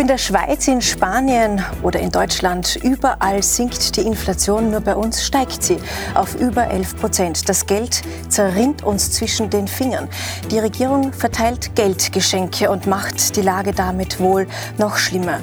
[0.00, 5.22] in der Schweiz, in Spanien oder in Deutschland, überall sinkt die Inflation, nur bei uns
[5.22, 5.76] steigt sie
[6.14, 7.48] auf über 11 Prozent.
[7.50, 10.08] Das Geld zerrinnt uns zwischen den Fingern.
[10.50, 14.46] Die Regierung verteilt Geldgeschenke und macht die Lage damit wohl
[14.78, 15.40] noch schlimmer.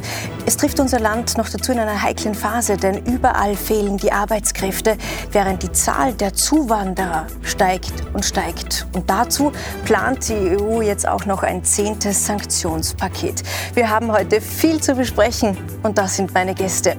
[0.47, 4.97] Es trifft unser Land noch dazu in einer heiklen Phase, denn überall fehlen die Arbeitskräfte,
[5.31, 8.87] während die Zahl der Zuwanderer steigt und steigt.
[8.93, 9.51] Und dazu
[9.85, 13.43] plant die EU jetzt auch noch ein zehntes Sanktionspaket.
[13.75, 16.97] Wir haben heute viel zu besprechen und das sind meine Gäste.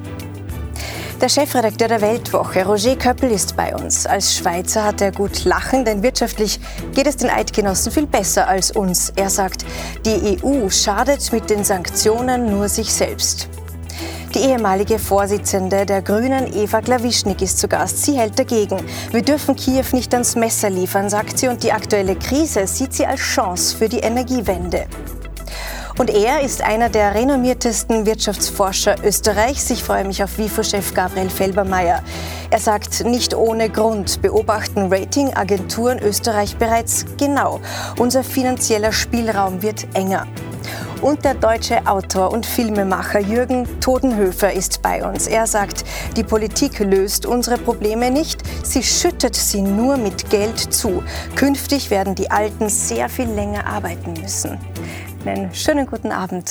[1.21, 4.07] Der Chefredakteur der Weltwoche, Roger Köppel, ist bei uns.
[4.07, 6.61] Als Schweizer hat er gut lachen, denn wirtschaftlich
[6.95, 9.13] geht es den Eidgenossen viel besser als uns.
[9.17, 9.65] Er sagt,
[10.07, 13.49] die EU schadet mit den Sanktionen nur sich selbst.
[14.33, 18.05] Die ehemalige Vorsitzende der Grünen, Eva Klawischnik, ist zu Gast.
[18.05, 18.79] Sie hält dagegen.
[19.11, 23.07] Wir dürfen Kiew nicht ans Messer liefern, sagt sie, und die aktuelle Krise sieht sie
[23.07, 24.87] als Chance für die Energiewende.
[25.99, 29.69] Und er ist einer der renommiertesten Wirtschaftsforscher Österreichs.
[29.71, 32.05] Ich freue mich auf WIFO-Chef Gabriel Felbermeier.
[32.51, 37.61] Er sagt, nicht ohne Grund beobachten Ratingagenturen Österreich bereits genau.
[37.99, 40.29] Unser finanzieller Spielraum wird enger.
[41.03, 45.27] Und der deutsche Autor und Filmemacher Jürgen Todenhöfer ist bei uns.
[45.27, 45.85] Er sagt,
[46.17, 51.03] die Politik löst unsere Probleme nicht, sie schüttet sie nur mit Geld zu.
[51.35, 54.59] Künftig werden die Alten sehr viel länger arbeiten müssen.
[55.29, 56.51] Einen schönen guten Abend.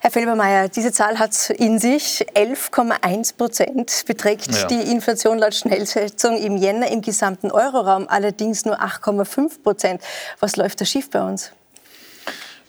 [0.00, 4.66] Herr Felbermeier, diese Zahl hat in sich 11,1 Prozent beträgt ja.
[4.66, 10.00] die Inflation laut Schnellschätzung im Jänner im gesamten Euroraum, allerdings nur 8,5 Prozent.
[10.38, 11.52] Was läuft da schief bei uns?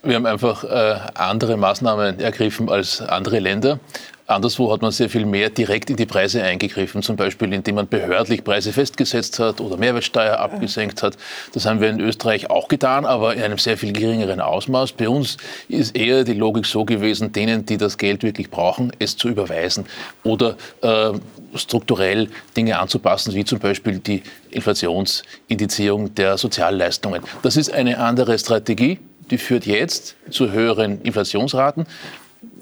[0.04, 3.80] Wir haben einfach äh, andere Maßnahmen ergriffen als andere Länder.
[4.26, 7.88] Anderswo hat man sehr viel mehr direkt in die Preise eingegriffen, zum Beispiel indem man
[7.88, 11.18] behördlich Preise festgesetzt hat oder Mehrwertsteuer abgesenkt hat.
[11.54, 14.94] Das haben wir in Österreich auch getan, aber in einem sehr viel geringeren Ausmaß.
[14.94, 15.38] Bei uns
[15.70, 19.86] ist eher die Logik so gewesen, denen, die das Geld wirklich brauchen, es zu überweisen
[20.24, 21.12] oder äh,
[21.54, 27.22] strukturell Dinge anzupassen, wie zum Beispiel die Inflationsindizierung der Sozialleistungen.
[27.44, 28.98] Das ist eine andere Strategie
[29.32, 31.86] die führt jetzt zu höheren Inflationsraten.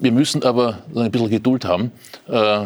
[0.02, 1.92] Wir müssen aber ein bisschen Geduld haben.
[2.28, 2.66] Äh,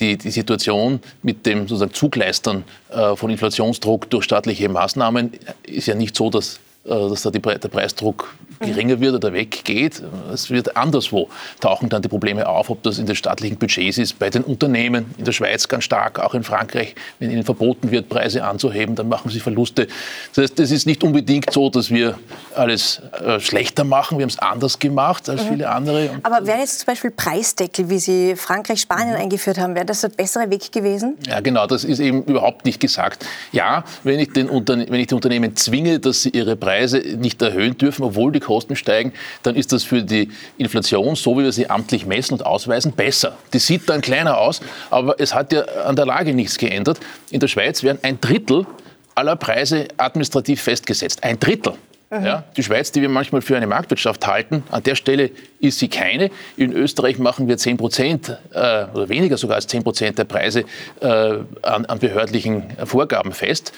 [0.00, 6.16] die, Situation mit dem sozusagen Zugleistern äh, von Inflationsdruck durch staatliche Maßnahmen ist ja nicht
[6.16, 10.02] so, dass dass da die, der Preisdruck geringer wird oder weggeht.
[10.32, 11.28] Es wird anderswo
[11.60, 15.14] tauchen dann die Probleme auf, ob das in den staatlichen Budgets ist, bei den Unternehmen,
[15.18, 19.08] in der Schweiz ganz stark, auch in Frankreich, wenn ihnen verboten wird, Preise anzuheben, dann
[19.08, 19.88] machen sie Verluste.
[20.34, 22.18] Das heißt, es ist nicht unbedingt so, dass wir
[22.54, 25.48] alles äh, schlechter machen, wir haben es anders gemacht als mhm.
[25.48, 26.10] viele andere.
[26.22, 29.22] Aber wäre jetzt zum Beispiel Preisdeckel, wie Sie Frankreich, Spanien mhm.
[29.22, 31.16] eingeführt haben, wäre das ein besserer Weg gewesen?
[31.26, 33.26] Ja, genau, das ist eben überhaupt nicht gesagt.
[33.52, 37.42] Ja, wenn ich, den wenn ich die Unternehmen zwinge, dass sie ihre Preise Preise nicht
[37.42, 39.12] erhöhen dürfen, obwohl die Kosten steigen,
[39.42, 43.36] dann ist das für die Inflation, so wie wir sie amtlich messen und ausweisen, besser.
[43.52, 46.98] Die sieht dann kleiner aus, aber es hat ja an der Lage nichts geändert.
[47.30, 48.66] In der Schweiz werden ein Drittel
[49.14, 51.22] aller Preise administrativ festgesetzt.
[51.22, 51.74] Ein Drittel.
[52.10, 55.88] Ja, die Schweiz, die wir manchmal für eine Marktwirtschaft halten, an der Stelle ist sie
[55.88, 56.30] keine.
[56.58, 60.64] In Österreich machen wir 10 Prozent äh, oder weniger sogar als 10 Prozent der Preise
[61.00, 61.06] äh,
[61.62, 63.72] an, an behördlichen Vorgaben fest.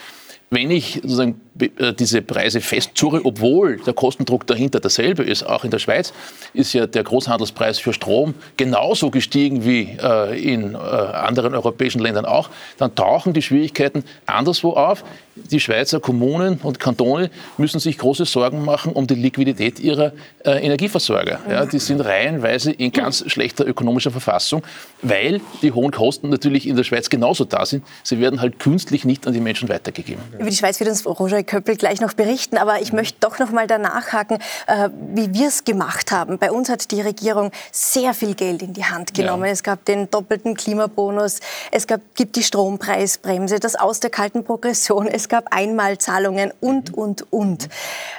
[0.51, 5.45] Wenn ich sozusagen äh, diese Preise festzurre, obwohl der Kostendruck dahinter derselbe ist.
[5.45, 6.13] Auch in der Schweiz
[6.53, 12.25] ist ja der Großhandelspreis für Strom genauso gestiegen wie äh, in äh, anderen europäischen Ländern
[12.25, 12.51] auch.
[12.79, 15.05] Dann tauchen die Schwierigkeiten anderswo auf.
[15.37, 20.13] Die Schweizer Kommunen und Kantone müssen sich große Sorgen machen um die Liquidität ihrer
[20.45, 21.41] Energieversorger.
[21.49, 24.63] Ja, die sind reihenweise in ganz schlechter ökonomischer Verfassung,
[25.03, 27.85] weil die hohen Kosten natürlich in der Schweiz genauso da sind.
[28.03, 30.23] Sie werden halt künstlich nicht an die Menschen weitergegeben.
[30.39, 32.59] Über die Schweiz wird uns Roger Köppel gleich noch berichten.
[32.59, 36.39] Aber ich möchte doch noch mal danach haken, äh, wie wir es gemacht haben.
[36.39, 39.45] Bei uns hat die Regierung sehr viel Geld in die Hand genommen.
[39.45, 39.53] Ja.
[39.53, 45.07] Es gab den doppelten Klimabonus, es gab, gibt die Strompreisbremse, das Aus der kalten Progression,
[45.07, 47.03] es gab Einmalzahlungen und, mhm.
[47.03, 47.69] und, und.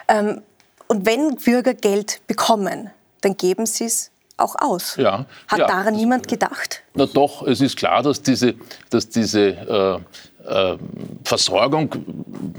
[0.07, 0.41] Ähm,
[0.87, 2.91] und wenn Bürger Geld bekommen,
[3.21, 4.97] dann geben sie es auch aus.
[4.97, 6.83] Ja, Hat ja, daran niemand gedacht?
[6.93, 8.55] Na doch, es ist klar, dass diese,
[8.89, 9.99] dass diese äh,
[10.47, 10.77] äh,
[11.23, 11.89] Versorgung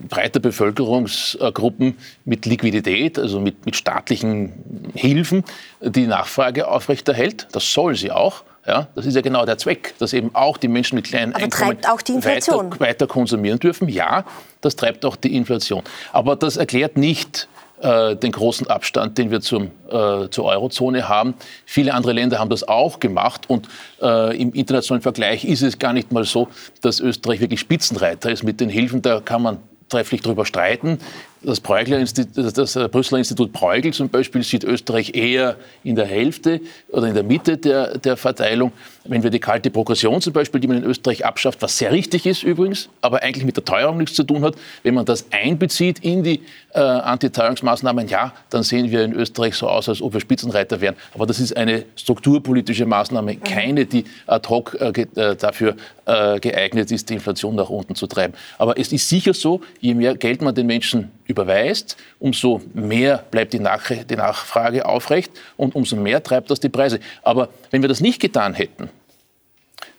[0.08, 5.44] breiter Bevölkerungsgruppen mit Liquidität, also mit, mit staatlichen Hilfen,
[5.80, 7.48] die Nachfrage aufrechterhält.
[7.52, 8.42] Das soll sie auch.
[8.66, 11.44] Ja, das ist ja genau der Zweck, dass eben auch die Menschen mit kleinen Aber
[11.44, 11.78] Einkommen
[12.24, 13.88] weiter, weiter, konsumieren dürfen.
[13.88, 14.24] Ja,
[14.60, 15.82] das treibt auch die Inflation.
[16.12, 17.48] Aber das erklärt nicht
[17.80, 21.34] äh, den großen Abstand, den wir zum, äh, zur Eurozone haben.
[21.64, 23.68] Viele andere Länder haben das auch gemacht und
[24.02, 26.48] äh, im internationalen Vergleich ist es gar nicht mal so,
[26.80, 29.02] dass Österreich wirklich Spitzenreiter ist mit den Hilfen.
[29.02, 29.58] Da kann man
[29.88, 30.98] trefflich darüber streiten.
[31.42, 37.14] Das, das Brüsseler Institut Bruegel zum Beispiel sieht Österreich eher in der Hälfte oder in
[37.14, 38.72] der Mitte der, der Verteilung.
[39.04, 42.26] Wenn wir die kalte Progression zum Beispiel, die man in Österreich abschafft, was sehr richtig
[42.26, 46.00] ist übrigens, aber eigentlich mit der Teuerung nichts zu tun hat, wenn man das einbezieht
[46.00, 46.40] in die
[46.72, 50.96] äh, Antiteuerungsmaßnahmen, ja, dann sehen wir in Österreich so aus, als ob wir Spitzenreiter wären.
[51.14, 56.90] Aber das ist eine strukturpolitische Maßnahme, keine, die ad hoc äh, äh dafür äh, geeignet
[56.90, 58.34] ist, die Inflation nach unten zu treiben.
[58.58, 63.52] Aber es ist sicher so, je mehr Geld man den Menschen überweist, umso mehr bleibt
[63.52, 67.00] die, Nach die Nachfrage aufrecht und umso mehr treibt das die Preise.
[67.22, 68.88] Aber wenn wir das nicht getan hätten,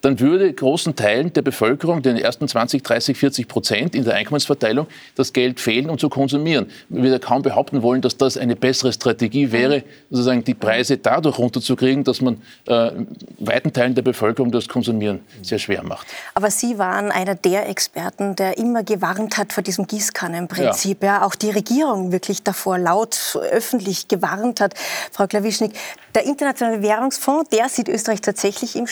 [0.02, 4.88] dann würde großen Teilen der Bevölkerung, den ersten 20, 30, 40 Prozent in der Einkommensverteilung,
[5.16, 6.68] das Geld fehlen, um zu konsumieren.
[6.90, 11.38] Wir würden kaum behaupten wollen, dass das eine bessere Strategie wäre, sozusagen die Preise dadurch
[11.38, 12.92] runterzukriegen, dass man äh,
[13.40, 16.08] weiten Teilen der Bevölkerung das Konsumieren sehr schwer macht.
[16.34, 21.04] Aber Sie waren einer der Experten, der immer gewarnt hat vor diesem Gießkannenprinzip.
[21.04, 21.20] Ja.
[21.20, 24.74] ja auch die Regierung wirklich davor laut öffentlich gewarnt hat.
[25.12, 25.74] Frau Klawischnik,
[26.16, 28.88] der Internationale Währungsfonds, der sieht Österreich tatsächlich im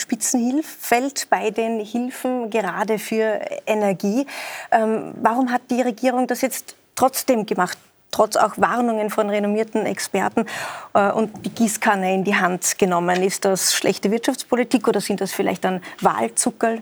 [0.96, 4.26] Spitzenfeld bei den Hilfen gerade für Energie.
[4.70, 7.78] Ähm, warum hat die Regierung das jetzt trotzdem gemacht?
[8.12, 10.46] trotz auch Warnungen von renommierten Experten
[10.94, 13.22] äh, und die Gießkanne in die Hand genommen.
[13.22, 16.80] Ist das schlechte Wirtschaftspolitik oder sind das vielleicht dann Wahlzuckerl?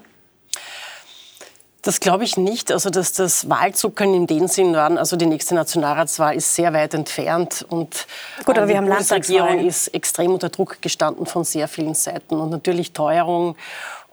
[1.84, 2.72] Das glaube ich nicht.
[2.72, 6.94] Also, dass das Wahlzuckern in dem Sinn waren, also die nächste Nationalratswahl ist sehr weit
[6.94, 8.06] entfernt und
[8.44, 11.94] Gut, aber äh, wir haben die Regierung ist extrem unter Druck gestanden von sehr vielen
[11.94, 13.56] Seiten und natürlich Teuerung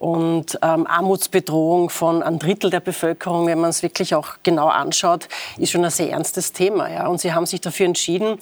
[0.01, 5.27] und ähm, Armutsbedrohung von einem Drittel der Bevölkerung, wenn man es wirklich auch genau anschaut,
[5.59, 6.89] ist schon ein sehr ernstes Thema.
[6.89, 7.05] Ja.
[7.05, 8.39] Und sie haben sich dafür entschieden,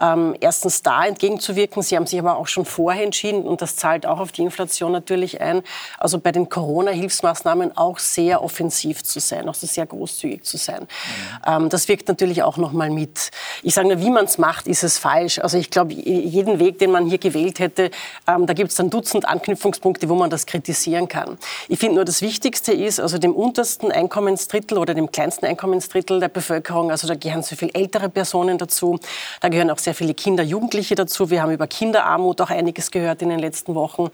[0.00, 1.82] ähm, erstens da entgegenzuwirken.
[1.82, 4.92] Sie haben sich aber auch schon vorher entschieden, und das zahlt auch auf die Inflation
[4.92, 5.64] natürlich ein,
[5.98, 10.82] also bei den Corona-Hilfsmaßnahmen auch sehr offensiv zu sein, auch sehr großzügig zu sein.
[10.82, 11.52] Mhm.
[11.64, 13.32] Ähm, das wirkt natürlich auch noch mal mit.
[13.64, 15.40] Ich sage nur, wie man es macht, ist es falsch.
[15.40, 17.90] Also ich glaube, jeden Weg, den man hier gewählt hätte,
[18.28, 21.38] ähm, da gibt es ein Dutzend Anknüpfungspunkte, wo man das kritisieren reagieren kann.
[21.68, 26.28] Ich finde nur, das Wichtigste ist, also dem untersten Einkommensdrittel oder dem kleinsten Einkommensdrittel der
[26.28, 28.98] Bevölkerung, also da gehören so viele ältere Personen dazu,
[29.40, 31.30] da gehören auch sehr viele Kinder, Jugendliche dazu.
[31.30, 34.10] Wir haben über Kinderarmut auch einiges gehört in den letzten Wochen.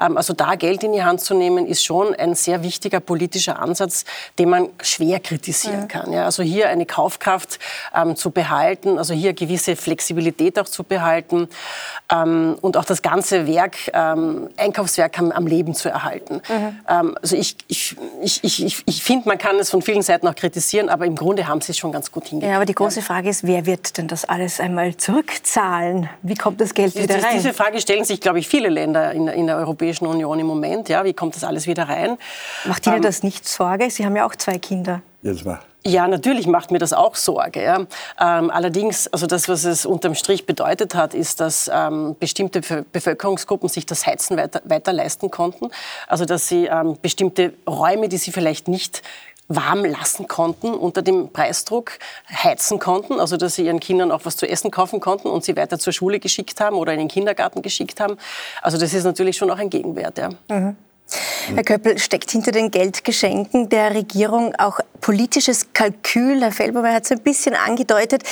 [0.00, 3.58] Ähm, also da Geld in die Hand zu nehmen, ist schon ein sehr wichtiger politischer
[3.58, 4.04] Ansatz,
[4.38, 5.88] den man schwer kritisieren mhm.
[5.88, 6.12] kann.
[6.12, 7.58] Ja, also hier eine Kaufkraft
[7.94, 11.48] ähm, zu behalten, also hier gewisse Flexibilität auch zu behalten
[12.12, 16.42] ähm, und auch das ganze Werk, ähm, Einkaufswerk am, am Leben zu erhalten halten.
[16.48, 16.78] Mhm.
[16.88, 20.34] Ähm, also ich, ich, ich, ich, ich finde, man kann es von vielen Seiten auch
[20.34, 22.50] kritisieren, aber im Grunde haben sie es schon ganz gut hingekriegt.
[22.50, 26.08] Ja, aber die große Frage ist, wer wird denn das alles einmal zurückzahlen?
[26.22, 27.34] Wie kommt das Geld wieder rein?
[27.34, 30.88] Diese Frage stellen sich, glaube ich, viele Länder in, in der Europäischen Union im Moment.
[30.88, 32.16] Ja, wie kommt das alles wieder rein?
[32.64, 33.90] Macht Ihnen ähm, das nicht Sorge?
[33.90, 35.02] Sie haben ja auch zwei Kinder.
[35.22, 35.60] Jetzt mal.
[35.84, 37.62] Ja, natürlich macht mir das auch Sorge.
[37.62, 37.78] Ja.
[38.20, 43.68] Ähm, allerdings, also das, was es unterm Strich bedeutet hat, ist, dass ähm, bestimmte Bevölkerungsgruppen
[43.68, 45.70] sich das Heizen weiter, weiter leisten konnten.
[46.06, 49.02] Also dass sie ähm, bestimmte Räume, die sie vielleicht nicht
[49.48, 51.92] warm lassen konnten unter dem Preisdruck,
[52.30, 55.56] heizen konnten, also dass sie ihren Kindern auch was zu essen kaufen konnten und sie
[55.56, 58.18] weiter zur Schule geschickt haben oder in den Kindergarten geschickt haben.
[58.60, 60.18] Also das ist natürlich schon auch ein Gegenwert.
[60.18, 60.28] Ja.
[60.48, 60.76] Mhm.
[61.54, 66.42] Herr Köppel, steckt hinter den Geldgeschenken der Regierung auch politisches Kalkül?
[66.42, 68.22] Herr Felbermeier hat es ein bisschen angedeutet.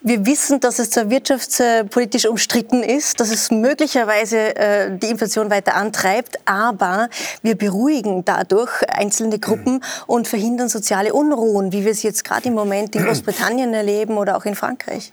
[0.00, 5.74] Wir wissen, dass es zwar wirtschaftspolitisch umstritten ist, dass es möglicherweise äh, die Inflation weiter
[5.74, 7.08] antreibt, aber
[7.42, 12.54] wir beruhigen dadurch einzelne Gruppen und verhindern soziale Unruhen, wie wir es jetzt gerade im
[12.54, 15.12] Moment in Großbritannien erleben oder auch in Frankreich.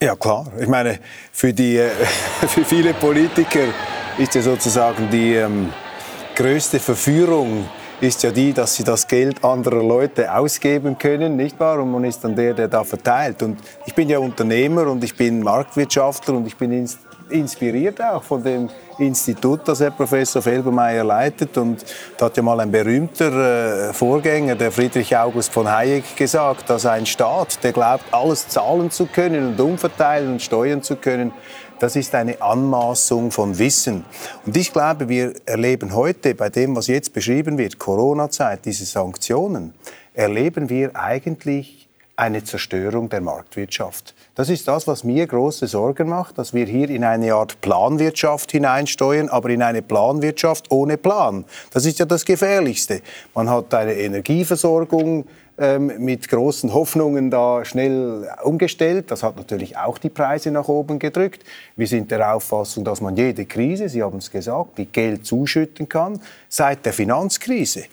[0.00, 0.50] Ja, klar.
[0.58, 0.98] Ich meine,
[1.32, 1.90] für, die, äh,
[2.48, 3.66] für viele Politiker
[4.18, 5.72] ist ja sozusagen die ähm,
[6.34, 7.68] größte Verführung
[8.00, 11.78] ist ja die, dass sie das Geld anderer Leute ausgeben können, nicht wahr?
[11.78, 13.42] Und man ist dann der, der da verteilt.
[13.42, 16.88] Und ich bin ja Unternehmer und ich bin Marktwirtschaftler und ich bin
[17.28, 21.56] inspiriert auch von dem Institut, das Herr Professor Felbermeier leitet.
[21.56, 21.84] Und
[22.18, 26.86] da hat ja mal ein berühmter äh, Vorgänger, der Friedrich August von Hayek, gesagt, dass
[26.86, 31.32] ein Staat, der glaubt, alles zahlen zu können und umverteilen und steuern zu können,
[31.82, 34.04] das ist eine Anmaßung von Wissen.
[34.46, 39.74] Und ich glaube, wir erleben heute bei dem, was jetzt beschrieben wird, Corona-Zeit, diese Sanktionen,
[40.14, 44.14] erleben wir eigentlich eine Zerstörung der Marktwirtschaft.
[44.36, 48.52] Das ist das, was mir große Sorgen macht, dass wir hier in eine Art Planwirtschaft
[48.52, 51.44] hineinsteuern, aber in eine Planwirtschaft ohne Plan.
[51.72, 53.02] Das ist ja das Gefährlichste.
[53.34, 55.24] Man hat eine Energieversorgung,
[55.62, 59.12] ähm, mit großen Hoffnungen da schnell umgestellt.
[59.12, 61.44] Das hat natürlich auch die Preise nach oben gedrückt.
[61.76, 65.88] Wir sind der Auffassung, dass man jede Krise, Sie haben es gesagt, mit Geld zuschütten
[65.88, 66.20] kann.
[66.48, 67.84] Seit der Finanzkrise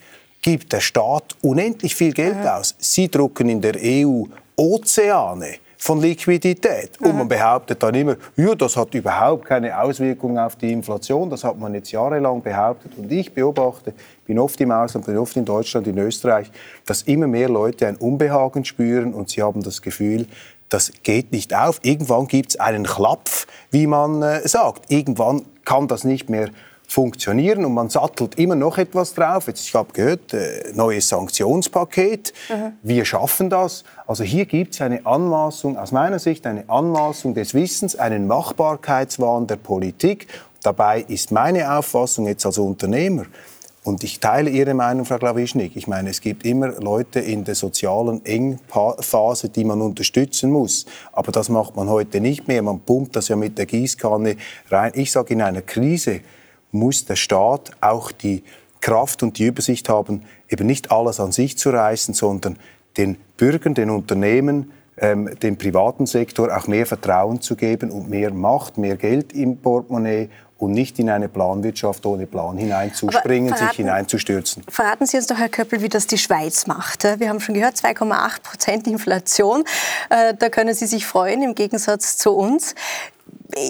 [0.42, 2.74] gibt der Staat unendlich viel Geld aus.
[2.78, 4.24] Sie drucken in der EU
[4.56, 7.00] Ozeane von Liquidität.
[7.00, 11.30] Und man behauptet dann immer, ja, das hat überhaupt keine Auswirkungen auf die Inflation.
[11.30, 12.92] Das hat man jetzt jahrelang behauptet.
[12.98, 13.94] Und ich beobachte,
[14.26, 16.50] bin oft im Ausland, bin oft in Deutschland, in Österreich,
[16.84, 20.26] dass immer mehr Leute ein Unbehagen spüren und sie haben das Gefühl,
[20.68, 21.80] das geht nicht auf.
[21.82, 24.90] Irgendwann gibt es einen Klapf, wie man äh, sagt.
[24.92, 26.50] Irgendwann kann das nicht mehr
[26.90, 29.46] funktionieren und man sattelt immer noch etwas drauf.
[29.46, 32.32] Jetzt, ich habe gehört, äh, neues Sanktionspaket.
[32.48, 32.72] Mhm.
[32.82, 33.84] Wir schaffen das.
[34.08, 39.46] Also hier gibt es eine Anmaßung, aus meiner Sicht eine Anmaßung des Wissens, einen Machbarkeitswahn
[39.46, 40.26] der Politik.
[40.62, 43.24] Dabei ist meine Auffassung jetzt als Unternehmer,
[43.82, 45.74] und ich teile Ihre Meinung, Frau Glawischnik.
[45.74, 50.84] Ich meine, es gibt immer Leute in der sozialen Engphase, die man unterstützen muss.
[51.12, 52.60] Aber das macht man heute nicht mehr.
[52.60, 54.36] Man pumpt das ja mit der Gießkanne
[54.70, 54.92] rein.
[54.94, 56.20] Ich sage, in einer Krise
[56.72, 58.44] muss der Staat auch die
[58.80, 62.58] Kraft und die Übersicht haben, eben nicht alles an sich zu reißen, sondern
[62.96, 68.32] den Bürgern, den Unternehmen, ähm, dem privaten Sektor auch mehr Vertrauen zu geben und mehr
[68.32, 70.28] Macht, mehr Geld im Portemonnaie
[70.60, 74.62] und nicht in eine Planwirtschaft ohne Plan hineinzuspringen, verraten, sich hineinzustürzen.
[74.68, 77.04] Verraten Sie uns doch, Herr Köppel, wie das die Schweiz macht.
[77.04, 79.64] Wir haben schon gehört, 2,8 Prozent Inflation.
[80.10, 82.74] Äh, da können Sie sich freuen, im Gegensatz zu uns.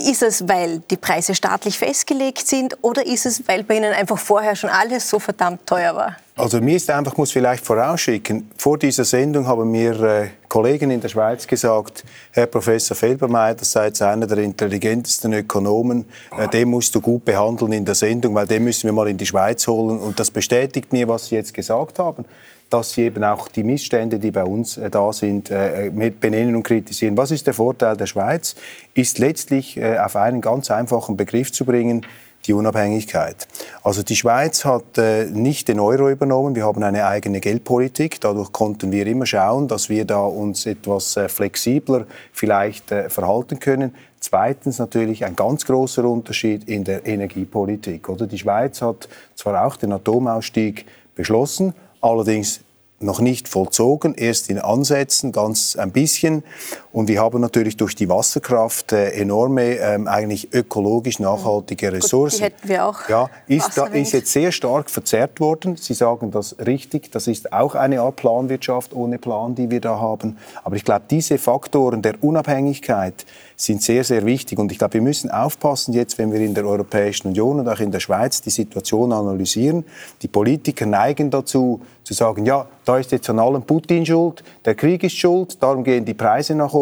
[0.09, 4.19] Ist es, weil die Preise staatlich festgelegt sind oder ist es, weil bei Ihnen einfach
[4.19, 6.17] vorher schon alles so verdammt teuer war?
[6.37, 11.01] Also mir ist einfach, muss vielleicht vorausschicken, vor dieser Sendung haben mir äh, Kollegen in
[11.01, 16.07] der Schweiz gesagt, Herr Professor Felbermeier, das sei jetzt einer der intelligentesten Ökonomen,
[16.37, 19.19] äh, den musst du gut behandeln in der Sendung, weil den müssen wir mal in
[19.19, 20.01] die Schweiz holen.
[20.01, 22.25] Und das bestätigt mir, was Sie jetzt gesagt haben
[22.71, 26.63] dass sie eben auch die Missstände, die bei uns äh, da sind, äh, benennen und
[26.63, 27.17] kritisieren.
[27.17, 28.55] Was ist der Vorteil der Schweiz?
[28.95, 32.07] Ist letztlich äh, auf einen ganz einfachen Begriff zu bringen,
[32.47, 33.47] die Unabhängigkeit.
[33.83, 38.21] Also die Schweiz hat äh, nicht den Euro übernommen, wir haben eine eigene Geldpolitik.
[38.21, 43.59] Dadurch konnten wir immer schauen, dass wir da uns etwas äh, flexibler vielleicht äh, verhalten
[43.59, 43.95] können.
[44.21, 48.09] Zweitens natürlich ein ganz großer Unterschied in der Energiepolitik.
[48.09, 52.61] Oder die Schweiz hat zwar auch den Atomausstieg beschlossen, allerdings
[53.01, 56.45] noch nicht vollzogen, erst in Ansätzen, ganz ein bisschen.
[56.93, 62.41] Und wir haben natürlich durch die Wasserkraft äh, enorme, ähm, eigentlich ökologisch nachhaltige Ressourcen.
[62.41, 63.09] Gut, die hätten wir auch.
[63.09, 65.77] Ja, ist, da, ist jetzt sehr stark verzerrt worden.
[65.77, 67.13] Sie sagen das richtig.
[67.13, 70.37] Das ist auch eine Art Planwirtschaft ohne Plan, die wir da haben.
[70.65, 73.25] Aber ich glaube, diese Faktoren der Unabhängigkeit,
[73.61, 74.59] sind sehr, sehr wichtig.
[74.59, 77.81] Und ich glaube, wir müssen aufpassen jetzt, wenn wir in der Europäischen Union und auch
[77.81, 79.85] in der Schweiz die Situation analysieren.
[80.23, 84.75] Die Politiker neigen dazu, zu sagen, ja, da ist jetzt an allem Putin schuld, der
[84.75, 86.80] Krieg ist schuld, darum gehen die Preise nach oben.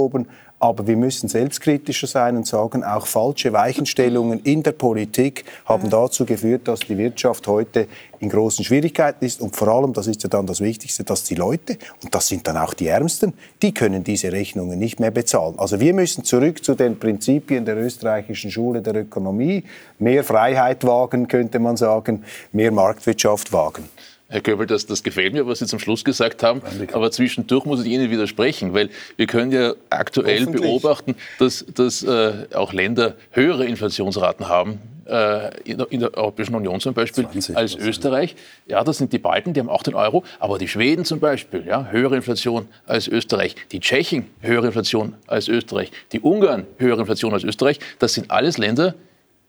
[0.60, 6.24] Aber wir müssen selbstkritischer sein und sagen, auch falsche Weichenstellungen in der Politik haben dazu
[6.24, 7.86] geführt, dass die Wirtschaft heute
[8.18, 9.40] in großen Schwierigkeiten ist.
[9.40, 12.48] Und vor allem, das ist ja dann das Wichtigste, dass die Leute, und das sind
[12.48, 15.54] dann auch die Ärmsten, die können diese Rechnungen nicht mehr bezahlen.
[15.58, 19.62] Also wir müssen zurück zu den Prinzipien der österreichischen Schule der Ökonomie.
[20.00, 23.88] Mehr Freiheit wagen, könnte man sagen, mehr Marktwirtschaft wagen.
[24.30, 26.60] Herr Köbel, das, das gefällt mir, was Sie zum Schluss gesagt haben.
[26.92, 32.46] Aber zwischendurch muss ich Ihnen widersprechen, weil wir können ja aktuell beobachten, dass, dass äh,
[32.52, 37.56] auch Länder höhere Inflationsraten haben, äh, in, der, in, der, Europäischen Union zum Beispiel, 20,
[37.56, 38.36] als Österreich.
[38.66, 40.22] Ja, das sind die Balten, die haben auch den Euro.
[40.38, 43.56] Aber die Schweden zum Beispiel, ja, höhere Inflation als Österreich.
[43.72, 45.90] Die Tschechen, höhere Inflation als Österreich.
[46.12, 47.80] Die Ungarn, höhere Inflation als Österreich.
[47.98, 48.94] Das sind alles Länder,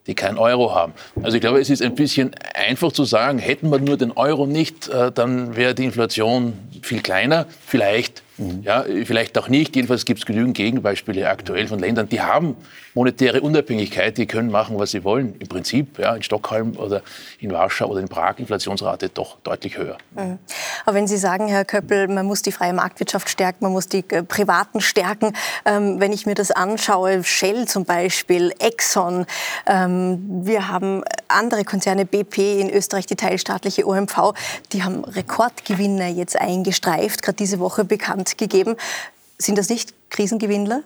[0.07, 0.93] die keinen Euro haben.
[1.21, 4.45] Also ich glaube, es ist ein bisschen einfach zu sagen, hätten wir nur den Euro
[4.45, 7.45] nicht, äh, dann wäre die Inflation viel kleiner.
[7.65, 8.63] Vielleicht Mhm.
[8.63, 9.75] Ja, vielleicht auch nicht.
[9.75, 12.55] Jedenfalls gibt es genügend Gegenbeispiele aktuell von Ländern, die haben
[12.93, 15.35] monetäre Unabhängigkeit, die können machen, was sie wollen.
[15.39, 17.01] Im Prinzip ja, in Stockholm oder
[17.39, 19.97] in Warschau oder in Prag Inflationsrate doch deutlich höher.
[20.15, 20.39] Mhm.
[20.85, 24.03] Aber wenn Sie sagen, Herr Köppel, man muss die freie Marktwirtschaft stärken, man muss die
[24.09, 25.33] äh, Privaten stärken.
[25.65, 29.25] Ähm, wenn ich mir das anschaue, Shell zum Beispiel, Exxon,
[29.67, 34.33] ähm, wir haben andere Konzerne, BP in Österreich, die teilstaatliche OMV,
[34.73, 38.75] die haben Rekordgewinne jetzt eingestreift, gerade diese Woche bekannt gegeben.
[39.37, 40.83] Sind das nicht Krisengewinnler?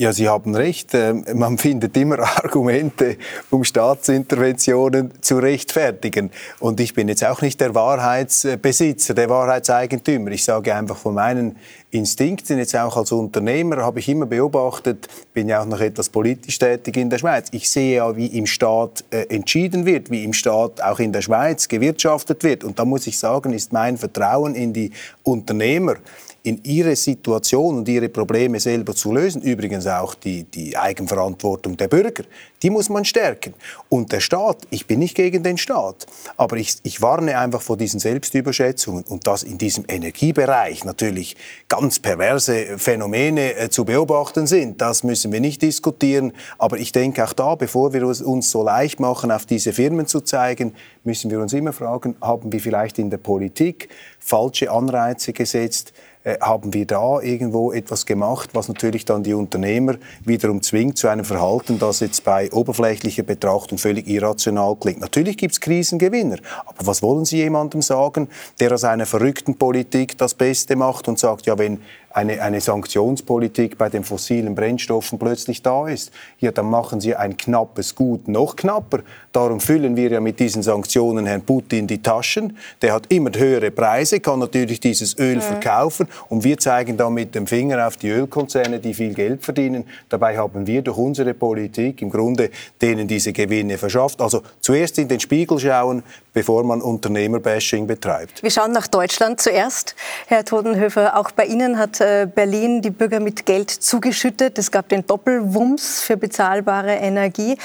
[0.00, 0.94] Ja, Sie haben recht.
[0.94, 3.16] Ähm, man findet immer Argumente,
[3.50, 6.30] um Staatsinterventionen zu rechtfertigen.
[6.60, 10.30] Und ich bin jetzt auch nicht der Wahrheitsbesitzer, der Wahrheitseigentümer.
[10.30, 11.56] Ich sage einfach von meinen
[11.90, 16.60] Instinkten, jetzt auch als Unternehmer, habe ich immer beobachtet, bin ja auch noch etwas politisch
[16.60, 17.48] tätig in der Schweiz.
[17.50, 21.22] Ich sehe ja, wie im Staat äh, entschieden wird, wie im Staat auch in der
[21.22, 22.62] Schweiz gewirtschaftet wird.
[22.62, 24.92] Und da muss ich sagen, ist mein Vertrauen in die
[25.24, 25.96] Unternehmer
[26.42, 29.42] in ihre Situation und ihre Probleme selber zu lösen.
[29.42, 32.24] Übrigens auch die, die Eigenverantwortung der Bürger,
[32.62, 33.54] die muss man stärken.
[33.88, 37.76] Und der Staat, ich bin nicht gegen den Staat, aber ich, ich warne einfach vor
[37.76, 41.36] diesen Selbstüberschätzungen und dass in diesem Energiebereich natürlich
[41.68, 46.32] ganz perverse Phänomene äh, zu beobachten sind, das müssen wir nicht diskutieren.
[46.58, 50.20] Aber ich denke auch da, bevor wir uns so leicht machen, auf diese Firmen zu
[50.20, 55.92] zeigen, müssen wir uns immer fragen, haben wir vielleicht in der Politik falsche Anreize gesetzt,
[56.40, 59.94] haben wir da irgendwo etwas gemacht, was natürlich dann die Unternehmer
[60.24, 65.00] wiederum zwingt zu einem Verhalten, das jetzt bei oberflächlicher Betrachtung völlig irrational klingt.
[65.00, 68.28] Natürlich gibt es Krisengewinner, aber was wollen Sie jemandem sagen,
[68.60, 73.76] der aus einer verrückten Politik das Beste macht und sagt, ja, wenn eine, eine Sanktionspolitik
[73.76, 78.56] bei den fossilen Brennstoffen plötzlich da ist, ja, dann machen Sie ein knappes Gut noch
[78.56, 79.00] knapper.
[79.32, 82.56] Darum füllen wir ja mit diesen Sanktionen Herrn Putin die Taschen.
[82.80, 85.40] Der hat immer höhere Preise, kann natürlich dieses Öl ja.
[85.40, 89.84] verkaufen und wir zeigen dann mit dem Finger auf die Ölkonzerne, die viel Geld verdienen.
[90.08, 92.50] Dabei haben wir durch unsere Politik im Grunde
[92.80, 94.20] denen diese Gewinne verschafft.
[94.20, 96.02] Also zuerst in den Spiegel schauen,
[96.38, 98.44] bevor man Unternehmerbashing betreibt.
[98.44, 99.96] Wir schauen nach Deutschland zuerst.
[100.28, 104.56] Herr Todenhöfer, auch bei Ihnen hat äh, Berlin die Bürger mit Geld zugeschüttet.
[104.56, 107.56] Es gab den Doppelwumms für bezahlbare Energie.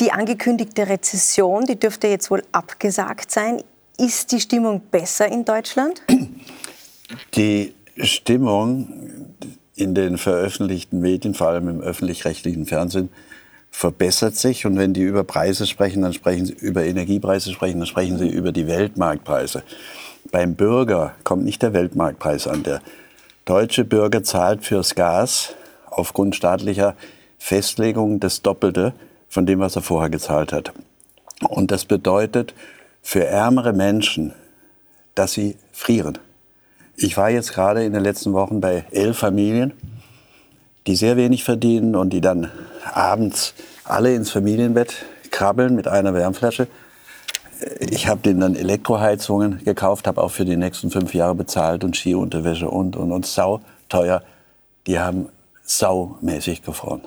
[0.00, 3.62] Die angekündigte Rezession, die dürfte jetzt wohl abgesagt sein.
[3.98, 6.00] Ist die Stimmung besser in Deutschland?
[7.34, 9.34] Die Stimmung
[9.76, 13.10] in den veröffentlichten Medien, vor allem im öffentlich-rechtlichen Fernsehen,
[13.74, 14.66] verbessert sich.
[14.66, 18.28] Und wenn die über Preise sprechen, dann sprechen sie über Energiepreise sprechen, dann sprechen sie
[18.28, 19.64] über die Weltmarktpreise.
[20.30, 22.62] Beim Bürger kommt nicht der Weltmarktpreis an.
[22.62, 22.80] Der
[23.44, 25.54] deutsche Bürger zahlt fürs Gas
[25.90, 26.94] aufgrund staatlicher
[27.38, 28.94] Festlegung das Doppelte
[29.28, 30.72] von dem, was er vorher gezahlt hat.
[31.48, 32.54] Und das bedeutet
[33.02, 34.34] für ärmere Menschen,
[35.16, 36.18] dass sie frieren.
[36.96, 39.72] Ich war jetzt gerade in den letzten Wochen bei elf Familien,
[40.86, 42.50] die sehr wenig verdienen und die dann
[42.92, 44.94] abends alle ins Familienbett
[45.30, 46.68] krabbeln mit einer Wärmflasche
[47.78, 51.96] ich habe denen dann Elektroheizungen gekauft, habe auch für die nächsten fünf Jahre bezahlt und
[51.96, 54.22] Skiunterwäsche und, und, und sau teuer.
[54.86, 55.28] Die haben
[55.62, 57.02] saumäßig gefroren.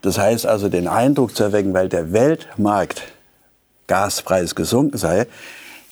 [0.00, 3.02] Das heißt also, den Eindruck zu erwecken, weil der Weltmarkt
[3.86, 5.26] Gaspreis gesunken sei,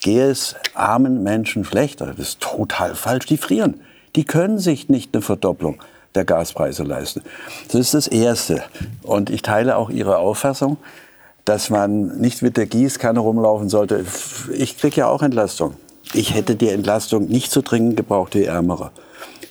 [0.00, 2.06] gehe es armen Menschen schlechter.
[2.06, 3.26] Das ist total falsch.
[3.26, 3.80] Die frieren.
[4.16, 5.80] Die können sich nicht eine Verdopplung
[6.14, 7.22] der Gaspreise leisten.
[7.68, 8.62] Das ist das Erste.
[9.02, 10.76] Und ich teile auch Ihre Auffassung,
[11.44, 14.04] dass man nicht mit der Gießkanne rumlaufen sollte.
[14.52, 15.74] Ich kriege ja auch Entlastung.
[16.12, 18.90] Ich hätte die Entlastung nicht so dringend gebraucht wie Ärmere.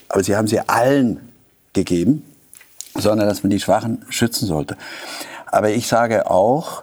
[0.08, 1.20] Aber sie haben sie allen
[1.72, 2.24] gegeben,
[2.94, 4.76] sondern dass man die Schwachen schützen sollte.
[5.46, 6.82] Aber ich sage auch,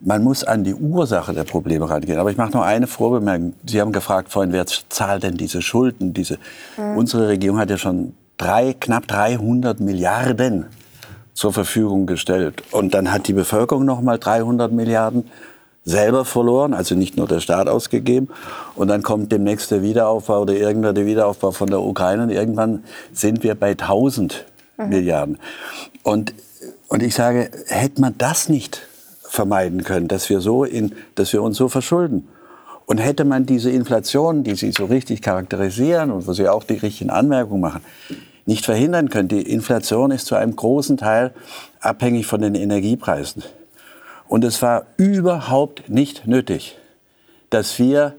[0.00, 2.18] man muss an die Ursache der Probleme rangehen.
[2.18, 3.54] Aber ich mache noch eine Vorbemerkung.
[3.66, 6.14] Sie haben gefragt vorhin, wer zahlt denn diese Schulden?
[6.14, 6.38] Diese,
[6.76, 6.96] mhm.
[6.96, 10.66] Unsere Regierung hat ja schon drei, knapp 300 Milliarden
[11.34, 12.62] zur Verfügung gestellt.
[12.72, 15.30] Und dann hat die Bevölkerung noch mal 300 Milliarden
[15.84, 18.28] selber verloren, also nicht nur der Staat ausgegeben.
[18.74, 22.24] Und dann kommt demnächst der Wiederaufbau oder irgendwann der Wiederaufbau von der Ukraine.
[22.24, 24.46] Und irgendwann sind wir bei 1000
[24.76, 24.88] mhm.
[24.88, 25.38] Milliarden.
[26.02, 26.34] Und,
[26.88, 28.82] und ich sage, hätte man das nicht
[29.22, 32.28] vermeiden können, dass wir, so in, dass wir uns so verschulden.
[32.86, 36.74] Und hätte man diese Inflation, die Sie so richtig charakterisieren und wo Sie auch die
[36.74, 37.82] richtigen Anmerkungen machen,
[38.48, 39.28] nicht verhindern können.
[39.28, 41.32] Die Inflation ist zu einem großen Teil
[41.80, 43.44] abhängig von den Energiepreisen.
[44.26, 46.76] Und es war überhaupt nicht nötig,
[47.50, 48.14] dass wir,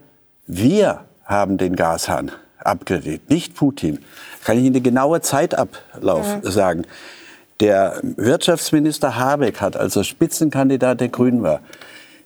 [0.46, 3.98] wir haben den Gashahn abgedreht, nicht Putin.
[4.44, 6.50] Kann ich Ihnen den genaue Zeitablauf ja.
[6.50, 6.84] sagen.
[7.58, 11.60] Der Wirtschaftsminister Habeck hat, als er Spitzenkandidat der Grünen war,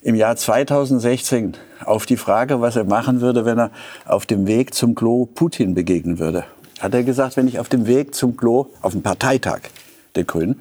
[0.03, 3.71] im Jahr 2016 auf die Frage, was er machen würde, wenn er
[4.05, 6.45] auf dem Weg zum Klo Putin begegnen würde
[6.81, 9.61] hat er gesagt, wenn ich auf dem Weg zum Klo, auf dem Parteitag
[10.15, 10.61] der Grünen,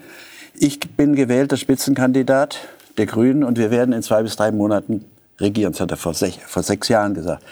[0.56, 2.60] ich bin gewählter Spitzenkandidat
[2.98, 5.06] der Grünen und wir werden in zwei bis drei Monaten
[5.40, 5.72] regieren.
[5.74, 7.44] Das hat er vor, sech, vor sechs Jahren gesagt.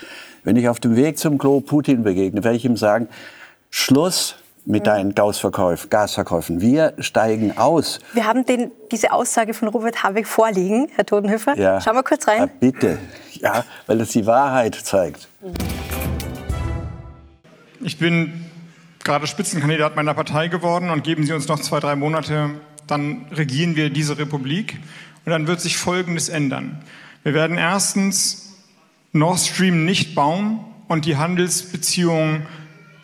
[0.43, 3.07] Wenn ich auf dem Weg zum Klo Putin begegne, werde ich ihm sagen,
[3.69, 6.61] Schluss mit deinen Gasverkäufen, Gasverkäufen.
[6.61, 7.99] Wir steigen aus.
[8.13, 11.57] Wir haben den, diese Aussage von Robert Habeck vorliegen, Herr Todenhöfer.
[11.57, 11.81] Ja.
[11.81, 12.39] Schauen wir kurz rein.
[12.39, 12.99] Ja, bitte.
[13.33, 15.27] Ja, weil es die Wahrheit zeigt.
[17.79, 18.45] Ich bin
[19.03, 22.51] gerade Spitzenkandidat meiner Partei geworden und geben Sie uns noch zwei, drei Monate,
[22.87, 24.79] dann regieren wir diese Republik.
[25.25, 26.81] Und dann wird sich Folgendes ändern.
[27.23, 28.55] Wir werden erstens
[29.13, 32.47] Nord Stream nicht bauen und die Handelsbeziehungen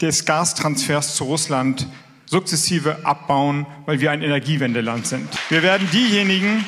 [0.01, 1.87] des Gastransfers zu Russland
[2.25, 5.29] sukzessive abbauen, weil wir ein Energiewendeland sind.
[5.49, 6.65] Wir werden diejenigen,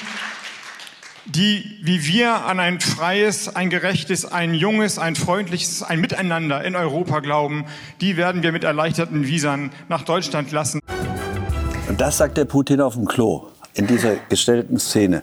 [1.35, 6.75] die wie wir an ein freies, ein gerechtes, ein junges, ein freundliches, ein Miteinander in
[6.75, 7.65] Europa glauben,
[8.01, 10.79] die werden wir mit erleichterten Visern nach Deutschland lassen.
[11.87, 15.21] Und das sagt der Putin auf dem Klo in dieser gestellten Szene.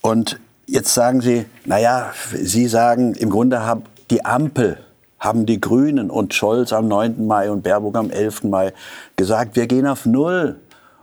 [0.00, 4.78] Und jetzt sagen Sie, naja, Sie sagen, im Grunde haben die Ampel,
[5.18, 7.26] haben die Grünen und Scholz am 9.
[7.26, 8.44] Mai und Baerbock am 11.
[8.44, 8.72] Mai
[9.16, 10.60] gesagt, wir gehen auf Null.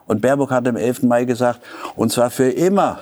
[0.08, 1.04] Und Baerbock hat am 11.
[1.04, 1.62] Mai gesagt,
[1.96, 3.00] und zwar für immer.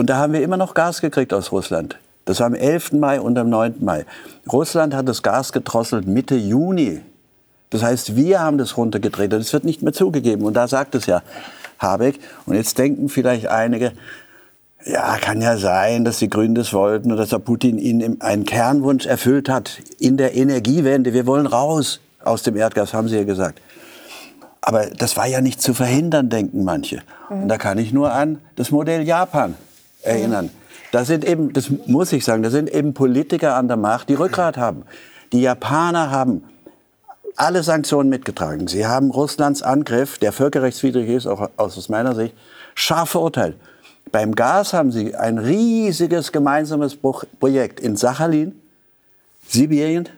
[0.00, 1.98] Und da haben wir immer noch Gas gekriegt aus Russland.
[2.24, 2.92] Das war am 11.
[2.92, 3.74] Mai und am 9.
[3.80, 4.06] Mai.
[4.50, 7.02] Russland hat das Gas gedrosselt Mitte Juni.
[7.68, 10.46] Das heißt, wir haben das runtergedreht und es wird nicht mehr zugegeben.
[10.46, 11.20] Und da sagt es ja
[11.78, 12.18] Habeck.
[12.46, 13.92] Und jetzt denken vielleicht einige,
[14.86, 18.46] ja, kann ja sein, dass die Grünen das wollten oder dass der Putin ihnen einen
[18.46, 21.12] Kernwunsch erfüllt hat in der Energiewende.
[21.12, 23.60] Wir wollen raus aus dem Erdgas, haben sie ja gesagt.
[24.62, 27.02] Aber das war ja nicht zu verhindern, denken manche.
[27.28, 29.56] Und da kann ich nur an das Modell Japan
[30.02, 30.50] erinnern.
[30.92, 34.14] Da sind eben, das muss ich sagen, da sind eben Politiker an der Macht, die
[34.14, 34.82] Rückgrat haben.
[35.32, 36.44] Die Japaner haben
[37.36, 38.66] alle Sanktionen mitgetragen.
[38.66, 42.34] Sie haben Russlands Angriff, der völkerrechtswidrig ist, auch aus meiner Sicht,
[42.74, 43.56] scharf verurteilt.
[44.10, 46.96] Beim Gas haben sie ein riesiges gemeinsames
[47.38, 48.60] Projekt in Sachalin,
[49.46, 50.08] Sibirien,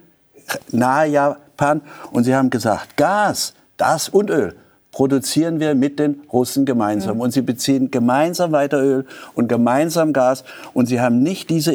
[0.70, 1.82] nahe Japan.
[2.10, 4.54] Und sie haben gesagt, Gas, das und Öl
[4.92, 7.20] produzieren wir mit den Russen gemeinsam.
[7.20, 10.44] Und sie beziehen gemeinsam weiter Öl und gemeinsam Gas.
[10.74, 11.72] Und sie haben nicht diese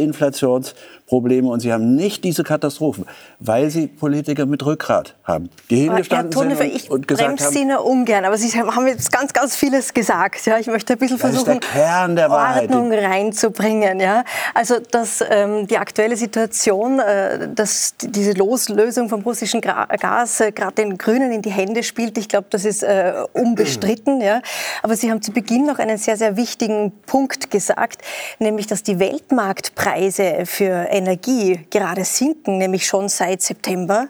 [1.07, 3.05] Inflationsprobleme und sie haben nicht diese Katastrophen,
[3.39, 7.27] weil sie Politiker mit Rückgrat haben, die hingestanden Herr Tonefer, sind und, ich und gesagt
[7.27, 10.45] bremse Sie haben, nur ungern, aber Sie haben jetzt ganz, ganz vieles gesagt.
[10.45, 12.29] Ja, ich möchte ein bisschen versuchen, der Kern der.
[12.29, 13.99] Ordnung reinzubringen.
[13.99, 20.39] Ja, also dass ähm, die aktuelle Situation, äh, dass diese Loslösung vom russischen Gra Gas
[20.41, 24.21] äh, gerade den Grünen in die Hände spielt, ich glaube, das ist äh, unbestritten.
[24.21, 24.41] Ja,
[24.83, 28.01] aber Sie haben zu Beginn noch einen sehr, sehr wichtigen Punkt gesagt,
[28.39, 34.07] nämlich, dass die Weltmarktpreise für Energie gerade sinken, nämlich schon seit September.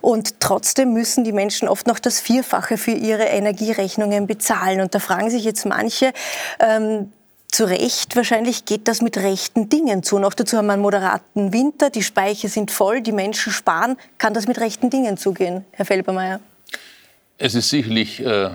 [0.00, 4.80] Und trotzdem müssen die Menschen oft noch das Vierfache für ihre Energierechnungen bezahlen.
[4.80, 6.12] Und da fragen sich jetzt manche,
[6.60, 7.12] ähm,
[7.54, 10.18] zu Recht, wahrscheinlich geht das mit rechten Dingen zu.
[10.18, 13.96] Noch dazu haben wir einen moderaten Winter, die Speicher sind voll, die Menschen sparen.
[14.18, 16.40] Kann das mit rechten Dingen zugehen, Herr Felbermeier?
[17.38, 18.50] Es ist sicherlich äh,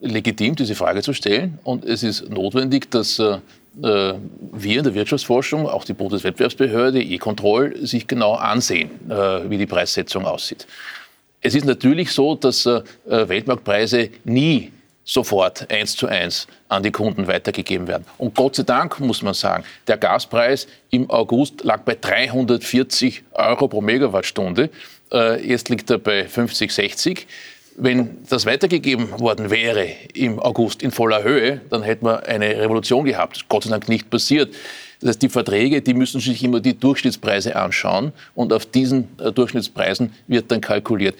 [0.00, 1.58] legitim, diese Frage zu stellen.
[1.64, 3.38] Und es ist notwendig, dass äh,
[3.74, 10.26] wir in der Wirtschaftsforschung, auch die Bundeswettbewerbsbehörde, E-Control, sich genau ansehen, äh, wie die Preissetzung
[10.26, 10.66] aussieht.
[11.40, 14.72] Es ist natürlich so, dass äh, Weltmarktpreise nie
[15.04, 18.04] sofort eins zu eins an die Kunden weitergegeben werden.
[18.18, 23.68] Und Gott sei Dank muss man sagen, der Gaspreis im August lag bei 340 Euro
[23.68, 24.70] pro Megawattstunde.
[25.12, 27.26] Äh, Jetzt liegt er bei 50, 60.
[27.76, 33.04] Wenn das weitergegeben worden wäre im August in voller Höhe, dann hätten wir eine Revolution
[33.04, 33.36] gehabt.
[33.36, 34.54] Das ist Gott sei Dank nicht passiert.
[35.00, 39.32] Das heißt, die Verträge, die müssen sich immer die Durchschnittspreise anschauen und auf diesen äh,
[39.32, 41.16] Durchschnittspreisen wird dann kalkuliert.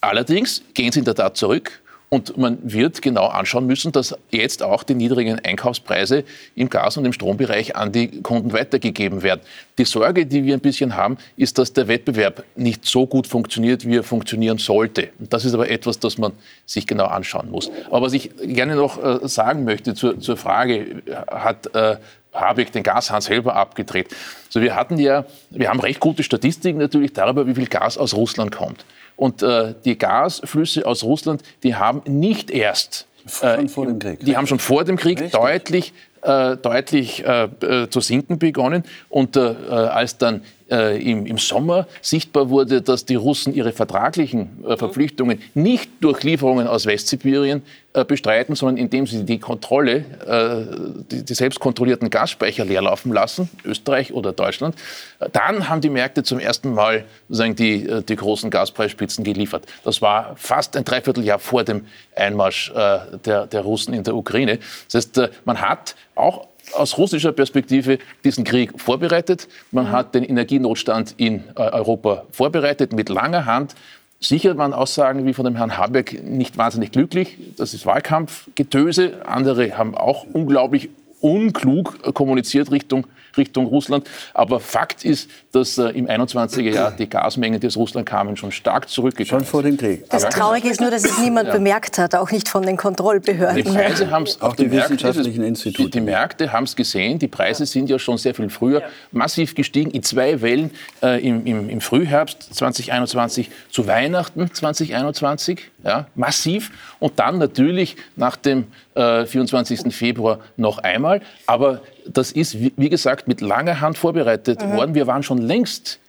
[0.00, 4.62] Allerdings gehen sie in der Tat zurück und man wird genau anschauen müssen, dass jetzt
[4.62, 9.40] auch die niedrigen Einkaufspreise im Gas- und im Strombereich an die Kunden weitergegeben werden.
[9.78, 13.86] Die Sorge, die wir ein bisschen haben, ist, dass der Wettbewerb nicht so gut funktioniert,
[13.86, 15.08] wie er funktionieren sollte.
[15.18, 16.32] Und das ist aber etwas, das man
[16.66, 17.70] sich genau anschauen muss.
[17.86, 21.96] Aber was ich gerne noch äh, sagen möchte zur, zur Frage, hat äh,
[22.34, 24.08] Habeck den Gashahn selber abgedreht.
[24.46, 28.14] Also wir hatten ja, wir haben recht gute Statistiken natürlich darüber, wie viel Gas aus
[28.14, 28.84] Russland kommt.
[29.16, 34.20] Und äh, die Gasflüsse aus Russland, die haben nicht erst Schon vor dem Krieg.
[34.20, 35.40] die haben schon vor dem Krieg Richtig.
[35.40, 38.84] deutlich, äh, deutlich äh, äh, zu sinken begonnen.
[39.08, 43.72] Und äh, äh, als dann äh, im, im Sommer sichtbar wurde, dass die Russen ihre
[43.72, 50.04] vertraglichen äh, Verpflichtungen nicht durch Lieferungen aus Westsibirien äh, bestreiten, sondern indem sie die Kontrolle,
[50.26, 54.74] äh, die, die selbstkontrollierten Gasspeicher leerlaufen lassen, Österreich oder Deutschland,
[55.20, 59.66] äh, dann haben die Märkte zum ersten Mal sozusagen die, äh, die großen Gaspreisspitzen geliefert.
[59.84, 64.58] Das war fast ein Dreivierteljahr vor dem Einmarsch der, der Russen in der Ukraine.
[64.90, 69.48] Das heißt, man hat auch aus russischer Perspektive diesen Krieg vorbereitet.
[69.70, 73.74] Man hat den Energienotstand in äh, Europa vorbereitet mit langer Hand.
[74.20, 77.36] Sicher waren Aussagen wie von dem Herrn Habeck nicht wahnsinnig glücklich.
[77.58, 79.26] Das ist Wahlkampfgetöse.
[79.26, 80.88] Andere haben auch unglaublich
[81.20, 84.06] unklug äh, kommuniziert Richtung Richtung Russland.
[84.32, 88.52] Aber Fakt ist, dass äh, im 21er Jahr die Gasmengen, die aus Russland kamen, schon
[88.52, 90.08] stark zurückgegangen Schon vor dem Krieg.
[90.10, 91.54] Das Traurige ist nur, dass es niemand ja.
[91.54, 93.56] bemerkt hat, auch nicht von den Kontrollbehörden.
[93.56, 95.84] Die Preise haben es auch die wissenschaftlichen Institute.
[95.84, 97.18] Die, die Märkte haben es gesehen.
[97.18, 98.86] Die Preise sind ja schon sehr viel früher ja.
[99.12, 100.70] massiv gestiegen in zwei Wellen
[101.02, 106.70] äh, im, im, im Frühherbst 2021 zu Weihnachten 2021, ja, massiv.
[106.98, 109.94] Und dann natürlich nach dem äh, 24.
[109.94, 111.20] Februar noch einmal.
[111.46, 114.76] Aber das ist, wie, gesagt, mit langer Hand vorbereitet mhm.
[114.76, 114.94] worden.
[114.94, 116.00] Wir waren schon längst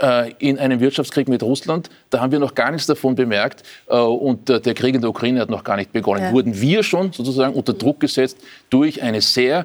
[0.00, 1.90] äh, in einem Wirtschaftskrieg mit Russland.
[2.10, 3.62] Da haben wir noch gar nichts davon bemerkt.
[3.88, 6.24] Äh, und der Krieg in der Ukraine hat noch gar nicht begonnen.
[6.24, 6.32] Ja.
[6.32, 8.38] Wurden wir schon sozusagen unter Druck gesetzt
[8.70, 9.64] durch eine sehr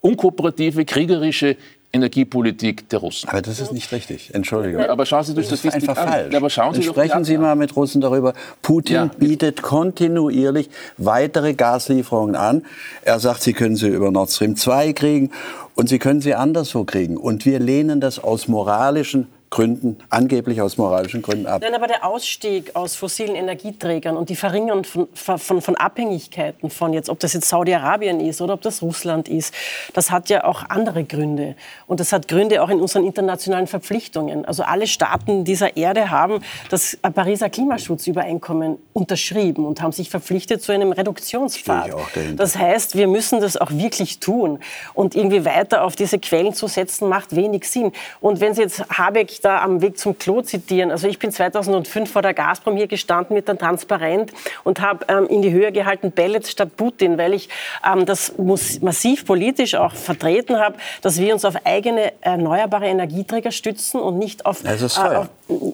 [0.00, 1.56] unkooperative, kriegerische
[1.94, 3.28] Energiepolitik der Russen.
[3.28, 4.34] Aber das ist nicht richtig.
[4.34, 4.82] Entschuldigung.
[4.82, 6.08] aber schauen Sie durch das ist einfach an.
[6.08, 6.34] falsch.
[6.34, 8.34] aber schauen Sie Sprechen Sie mal mit Russen darüber.
[8.62, 9.10] Putin ja.
[9.16, 12.64] bietet kontinuierlich weitere Gaslieferungen an.
[13.02, 15.30] Er sagt, Sie können sie über Nord Stream 2 kriegen
[15.74, 17.16] und Sie können sie anderswo kriegen.
[17.16, 21.62] Und wir lehnen das aus moralischen Gründen, angeblich aus moralischen Gründen ab.
[21.62, 26.92] Nein, aber der Ausstieg aus fossilen Energieträgern und die Verringerung von, von, von Abhängigkeiten von
[26.92, 29.54] jetzt, ob das jetzt Saudi-Arabien ist oder ob das Russland ist,
[29.92, 31.54] das hat ja auch andere Gründe.
[31.86, 34.44] Und das hat Gründe auch in unseren internationalen Verpflichtungen.
[34.44, 40.72] Also alle Staaten dieser Erde haben das Pariser Klimaschutzübereinkommen unterschrieben und haben sich verpflichtet zu
[40.72, 41.92] einem Reduktionspfad.
[42.34, 44.58] Das heißt, wir müssen das auch wirklich tun.
[44.94, 47.92] Und irgendwie weiter auf diese Quellen zu setzen, macht wenig Sinn.
[48.20, 50.90] Und wenn Sie jetzt Habeck da am Weg zum Klo zitieren.
[50.90, 54.32] Also ich bin 2005 vor der Gazprom hier gestanden mit einem Transparent
[54.64, 57.48] und habe ähm, in die Höhe gehalten Pellets statt Putin, weil ich
[57.84, 64.00] ähm, das massiv politisch auch vertreten habe, dass wir uns auf eigene erneuerbare Energieträger stützen
[64.00, 65.28] und nicht auf, das ist äh, auf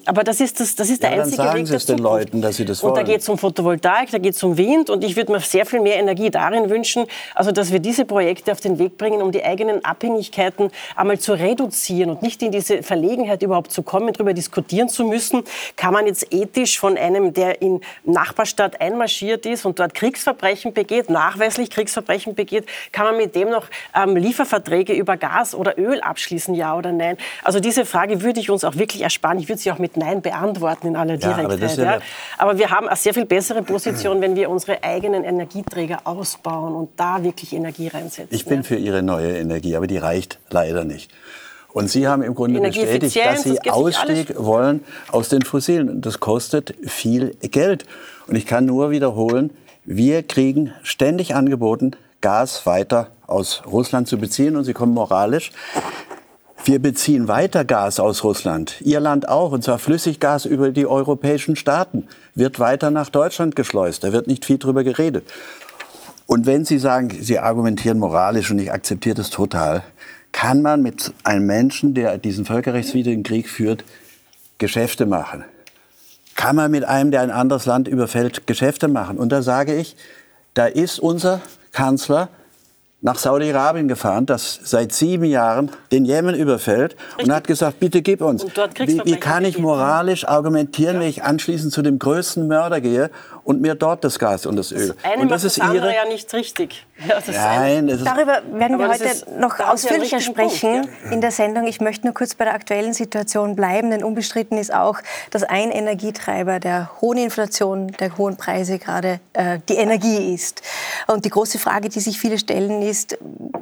[0.05, 1.99] aber das ist, das, das ist der ja, einzige dann sagen Weg Sie es den
[1.99, 2.93] Leuten, dass sie das wollen.
[2.93, 5.41] Und da geht es um Photovoltaik, da geht es um Wind und ich würde mir
[5.41, 7.07] sehr viel mehr Energie darin wünschen,
[7.37, 11.35] also dass wir diese Projekte auf den Weg bringen, um die eigenen Abhängigkeiten einmal zu
[11.35, 15.45] reduzieren und nicht in diese Verlegenheit überhaupt zu kommen, darüber diskutieren zu müssen,
[15.77, 21.11] kann man jetzt ethisch von einem, der in Nachbarstadt einmarschiert ist und dort Kriegsverbrechen begeht,
[21.11, 26.55] nachweislich Kriegsverbrechen begeht, kann man mit dem noch ähm, Lieferverträge über Gas oder Öl abschließen,
[26.55, 27.17] ja oder nein?
[27.43, 29.39] Also diese Frage würde ich uns auch wirklich ersparen.
[29.39, 31.61] Ich würde sie auch mit Nein beantworten in aller Direktheit.
[31.61, 32.01] Ja, aber, ja.
[32.39, 36.91] aber, wir haben eine sehr viel bessere Position, wenn wir unsere eigenen Energieträger ausbauen und
[36.97, 38.35] da wirklich Energie reinsetzen.
[38.35, 41.11] Ich bin für Ihre neue Energie, aber die reicht leider nicht.
[41.73, 46.01] Und Sie haben im Grunde bestätigt, dass Sie das Ausstieg wollen aus den Fossilen.
[46.01, 47.87] Das kostet viel Geld.
[48.27, 49.51] Und ich kann nur wiederholen,
[49.85, 54.57] wir kriegen ständig angeboten, Gas weiter aus Russland zu beziehen.
[54.57, 55.53] Und Sie kommen moralisch.
[56.65, 58.81] Wir beziehen weiter Gas aus Russland.
[58.83, 62.07] Ihr Land auch, und zwar Flüssiggas über die europäischen Staaten.
[62.35, 64.05] Wird weiter nach Deutschland geschleust.
[64.05, 65.25] Da wird nicht viel drüber geredet.
[66.31, 69.83] Und wenn Sie sagen, Sie argumentieren moralisch und ich akzeptiere das total,
[70.31, 73.83] kann man mit einem Menschen, der diesen völkerrechtswidrigen Krieg führt,
[74.59, 75.45] Geschäfte machen?
[76.37, 79.19] Kann man mit einem, der ein anderes Land überfällt, Geschäfte machen?
[79.19, 79.97] Und da sage ich,
[80.55, 81.41] da ist unser
[81.73, 82.29] Kanzler
[83.03, 87.25] nach Saudi-Arabien gefahren, das seit sieben Jahren den Jemen überfällt Richtig.
[87.25, 88.45] und hat gesagt, bitte gib uns.
[88.45, 91.01] Wie, wie, kann ich moralisch argumentieren, ja.
[91.01, 93.11] wenn ich anschließend zu dem größten Mörder gehe
[93.45, 94.89] und mir dort das Gas und das Öl.
[94.89, 96.87] Das eine und das ist das ihre ja nicht richtig.
[97.09, 101.11] Ja, Nein, darüber werden wir heute noch ausführlicher sprechen Punkt, ja.
[101.13, 101.67] in der Sendung.
[101.67, 104.99] Ich möchte nur kurz bei der aktuellen Situation bleiben, denn unbestritten ist auch,
[105.31, 110.61] dass ein Energietreiber der hohen Inflation, der hohen Preise gerade äh, die Energie ist.
[111.07, 113.17] Und die große Frage, die sich viele stellen, ist,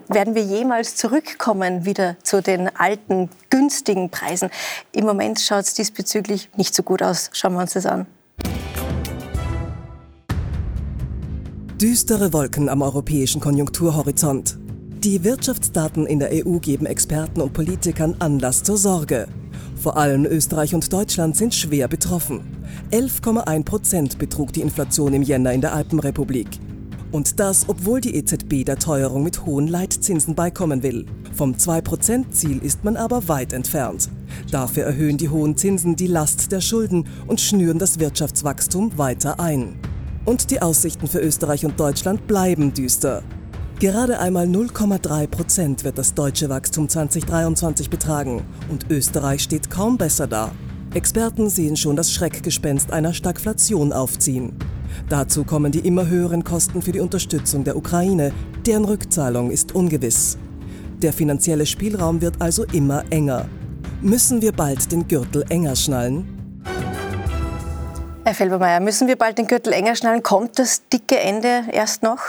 [0.09, 4.51] werden wir jemals zurückkommen wieder zu den alten günstigen Preisen?
[4.93, 7.31] Im Moment schaut es diesbezüglich nicht so gut aus.
[7.33, 8.07] Schauen wir uns das an.
[11.81, 14.59] Düstere Wolken am europäischen Konjunkturhorizont.
[15.05, 19.29] Die Wirtschaftsdaten in der EU geben Experten und Politikern Anlass zur Sorge.
[19.77, 22.41] Vor allem Österreich und Deutschland sind schwer betroffen.
[22.91, 26.49] 11,1 Prozent betrug die Inflation im Jänner in der Alpenrepublik.
[27.12, 31.07] Und das, obwohl die EZB der Teuerung mit hohen Leitzinsen beikommen will.
[31.33, 34.09] Vom 2%-Ziel ist man aber weit entfernt.
[34.51, 39.79] Dafür erhöhen die hohen Zinsen die Last der Schulden und schnüren das Wirtschaftswachstum weiter ein.
[40.29, 43.23] Und die Aussichten für Österreich und Deutschland bleiben düster.
[43.81, 50.27] Gerade einmal 0,3 Prozent wird das deutsche Wachstum 2023 betragen und Österreich steht kaum besser
[50.27, 50.53] da.
[50.93, 54.53] Experten sehen schon das Schreckgespenst einer Stagflation aufziehen.
[55.09, 58.31] Dazu kommen die immer höheren Kosten für die Unterstützung der Ukraine,
[58.67, 60.37] deren Rückzahlung ist ungewiss.
[61.01, 63.49] Der finanzielle Spielraum wird also immer enger.
[64.03, 66.38] Müssen wir bald den Gürtel enger schnallen?
[68.29, 70.23] Herr Felbermeier, müssen wir bald den Gürtel enger schnallen?
[70.23, 72.21] Kommt das dicke Ende erst noch?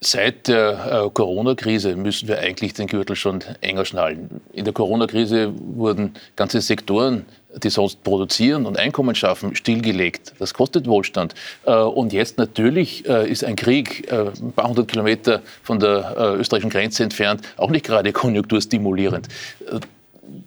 [0.00, 4.40] Seit der äh, Corona-Krise müssen wir eigentlich den Gürtel schon enger schnallen.
[4.54, 7.26] In der Corona-Krise wurden ganze Sektoren,
[7.62, 10.32] die sonst produzieren und Einkommen schaffen, stillgelegt.
[10.38, 11.34] Das kostet Wohlstand.
[11.66, 16.70] Äh, und jetzt natürlich äh, ist ein Krieg ein paar hundert Kilometer von der österreichischen
[16.70, 19.28] Grenze entfernt auch nicht gerade konjunkturstimulierend.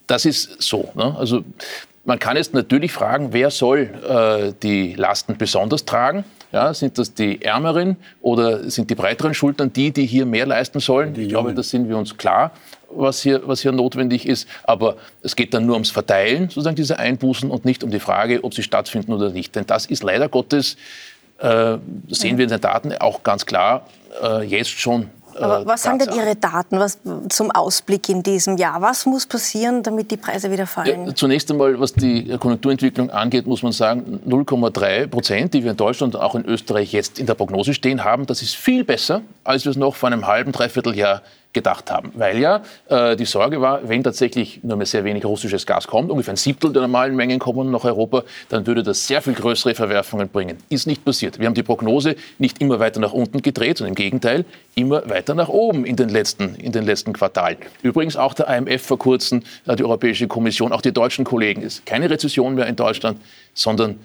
[0.08, 0.90] Das ist so.
[0.96, 1.16] Ne?
[1.20, 1.44] Also
[2.06, 6.24] man kann jetzt natürlich fragen, wer soll die Lasten besonders tragen?
[6.52, 10.80] Ja, sind das die Ärmeren oder sind die breiteren Schultern die, die hier mehr leisten
[10.80, 11.14] sollen?
[11.16, 12.52] ich glaube, da sind wir uns klar,
[12.90, 14.48] was hier, was hier notwendig ist.
[14.64, 18.44] Aber es geht dann nur ums Verteilen sozusagen dieser Einbußen und nicht um die Frage,
[18.44, 19.56] ob sie stattfinden oder nicht.
[19.56, 20.76] Denn das ist leider Gottes,
[21.38, 23.86] äh, sehen wir in den Daten auch ganz klar,
[24.24, 28.58] äh, jetzt schon aber äh, was sagen denn Ihre Daten was, zum Ausblick in diesem
[28.58, 28.82] Jahr?
[28.82, 31.08] Was muss passieren, damit die Preise wieder fallen?
[31.08, 35.78] Ja, zunächst einmal, was die Konjunkturentwicklung angeht, muss man sagen, 0,3 Prozent, die wir in
[35.78, 39.22] Deutschland und auch in Österreich jetzt in der Prognose stehen haben, das ist viel besser,
[39.44, 41.22] als wir es noch vor einem halben, dreiviertel Jahr
[41.54, 42.12] gedacht haben.
[42.16, 46.12] Weil ja äh, die Sorge war, wenn tatsächlich nur mehr sehr wenig russisches Gas kommt,
[46.12, 49.74] ungefähr ein Siebtel der normalen Mengen kommen nach Europa, dann würde das sehr viel größere
[49.74, 50.58] Verwerfungen bringen.
[50.70, 51.40] Ist nicht passiert.
[51.40, 55.34] Wir haben die Prognose nicht immer weiter nach unten gedreht, sondern im Gegenteil immer weiter
[55.34, 57.58] nach oben in den letzten, in den letzten Quartalen.
[57.82, 61.64] Übrigens auch der IMF vor kurzem, äh, die Europäische Kommission, auch die deutschen Kollegen.
[61.64, 63.20] ist keine Rezession mehr in Deutschland,
[63.56, 64.00] sondern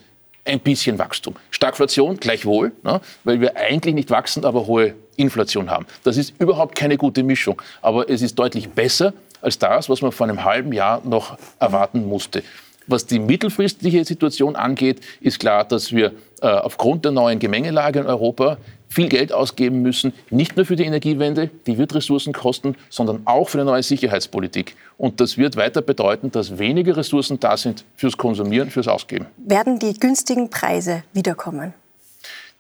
[0.45, 1.35] ein bisschen Wachstum.
[1.51, 5.87] Stagflation gleichwohl, ne, weil wir eigentlich nicht wachsen, aber hohe Inflation haben.
[6.03, 10.13] Das ist überhaupt keine gute Mischung, aber es ist deutlich besser als das, was man
[10.13, 12.43] vor einem halben Jahr noch erwarten musste.
[12.87, 18.07] Was die mittelfristige Situation angeht, ist klar, dass wir äh, aufgrund der neuen Gemengelage in
[18.07, 18.59] Europa
[18.95, 23.49] viel Geld ausgeben müssen, nicht nur für die Energiewende, die wird Ressourcen kosten, sondern auch
[23.49, 24.77] für eine neue Sicherheitspolitik.
[24.97, 29.27] Und das wird weiter bedeuten, dass weniger Ressourcen da sind fürs Konsumieren, fürs Ausgeben.
[29.37, 31.75] Werden die günstigen Preise wiederkommen?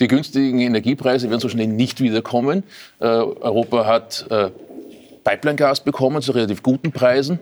[0.00, 2.64] Die günstigen Energiepreise werden so schnell nicht wiederkommen.
[2.98, 4.50] Äh, Europa hat äh,
[5.22, 7.38] Pipeline-Gas bekommen zu relativ guten Preisen.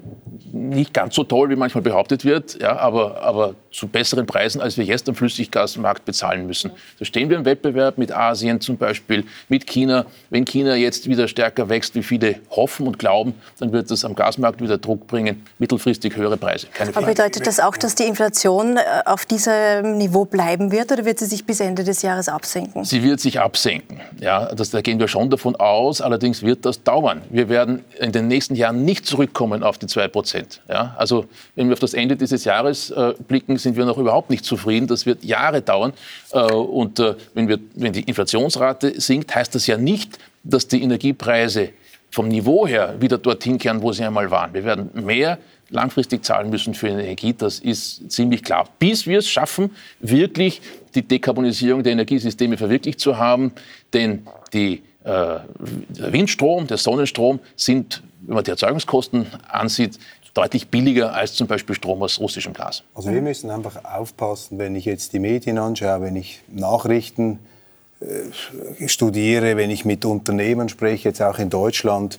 [0.53, 4.77] Nicht ganz so toll, wie manchmal behauptet wird, ja, aber, aber zu besseren Preisen, als
[4.77, 6.71] wir jetzt am Flüssiggasmarkt bezahlen müssen.
[6.99, 10.05] Da stehen wir im Wettbewerb mit Asien zum Beispiel, mit China.
[10.31, 14.15] Wenn China jetzt wieder stärker wächst, wie viele hoffen und glauben, dann wird das am
[14.15, 16.67] Gasmarkt wieder Druck bringen, mittelfristig höhere Preise.
[16.73, 21.05] Keine aber bedeutet das auch, dass die Inflation äh, auf diesem Niveau bleiben wird oder
[21.05, 22.85] wird sie sich bis Ende des Jahres absenken?
[22.85, 24.01] Sie wird sich absenken.
[24.21, 26.01] Ja, das, da gehen wir schon davon aus.
[26.01, 27.23] Allerdings wird das dauern.
[27.31, 30.61] Wir werden in den nächsten Jahren nicht zurückkommen auf die 2 Prozent.
[30.69, 34.31] Ja, also wenn wir auf das Ende dieses Jahres äh, blicken, sind wir noch überhaupt
[34.31, 34.87] nicht zufrieden.
[34.87, 35.93] Das wird Jahre dauern.
[36.33, 40.83] Äh, und äh, wenn, wir, wenn die Inflationsrate sinkt, heißt das ja nicht, dass die
[40.83, 41.71] Energiepreise
[42.11, 44.53] vom Niveau her wieder dorthin kehren, wo sie einmal waren.
[44.53, 45.39] Wir werden mehr
[45.71, 48.69] langfristig zahlen müssen für Energie, das ist ziemlich klar.
[48.79, 49.71] Bis wir es schaffen,
[50.01, 50.61] wirklich
[50.95, 53.53] die Dekarbonisierung der Energiesysteme verwirklicht zu haben,
[53.95, 55.41] denn die äh,
[55.89, 59.99] der Windstrom, der Sonnenstrom sind, wenn man die Erzeugungskosten ansieht,
[60.35, 62.83] deutlich billiger als zum Beispiel Strom aus russischem Gas.
[62.95, 67.39] Also wir müssen einfach aufpassen, wenn ich jetzt die Medien anschaue, wenn ich Nachrichten
[68.01, 72.19] äh, studiere, wenn ich mit Unternehmen spreche, jetzt auch in Deutschland,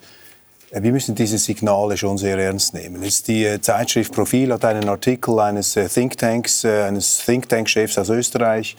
[0.71, 3.03] äh, wir müssen diese Signale schon sehr ernst nehmen.
[3.03, 8.77] Jetzt die äh, Zeitschrift Profil hat einen Artikel eines Thinktanks, eines Thinktank-Chefs aus Österreich,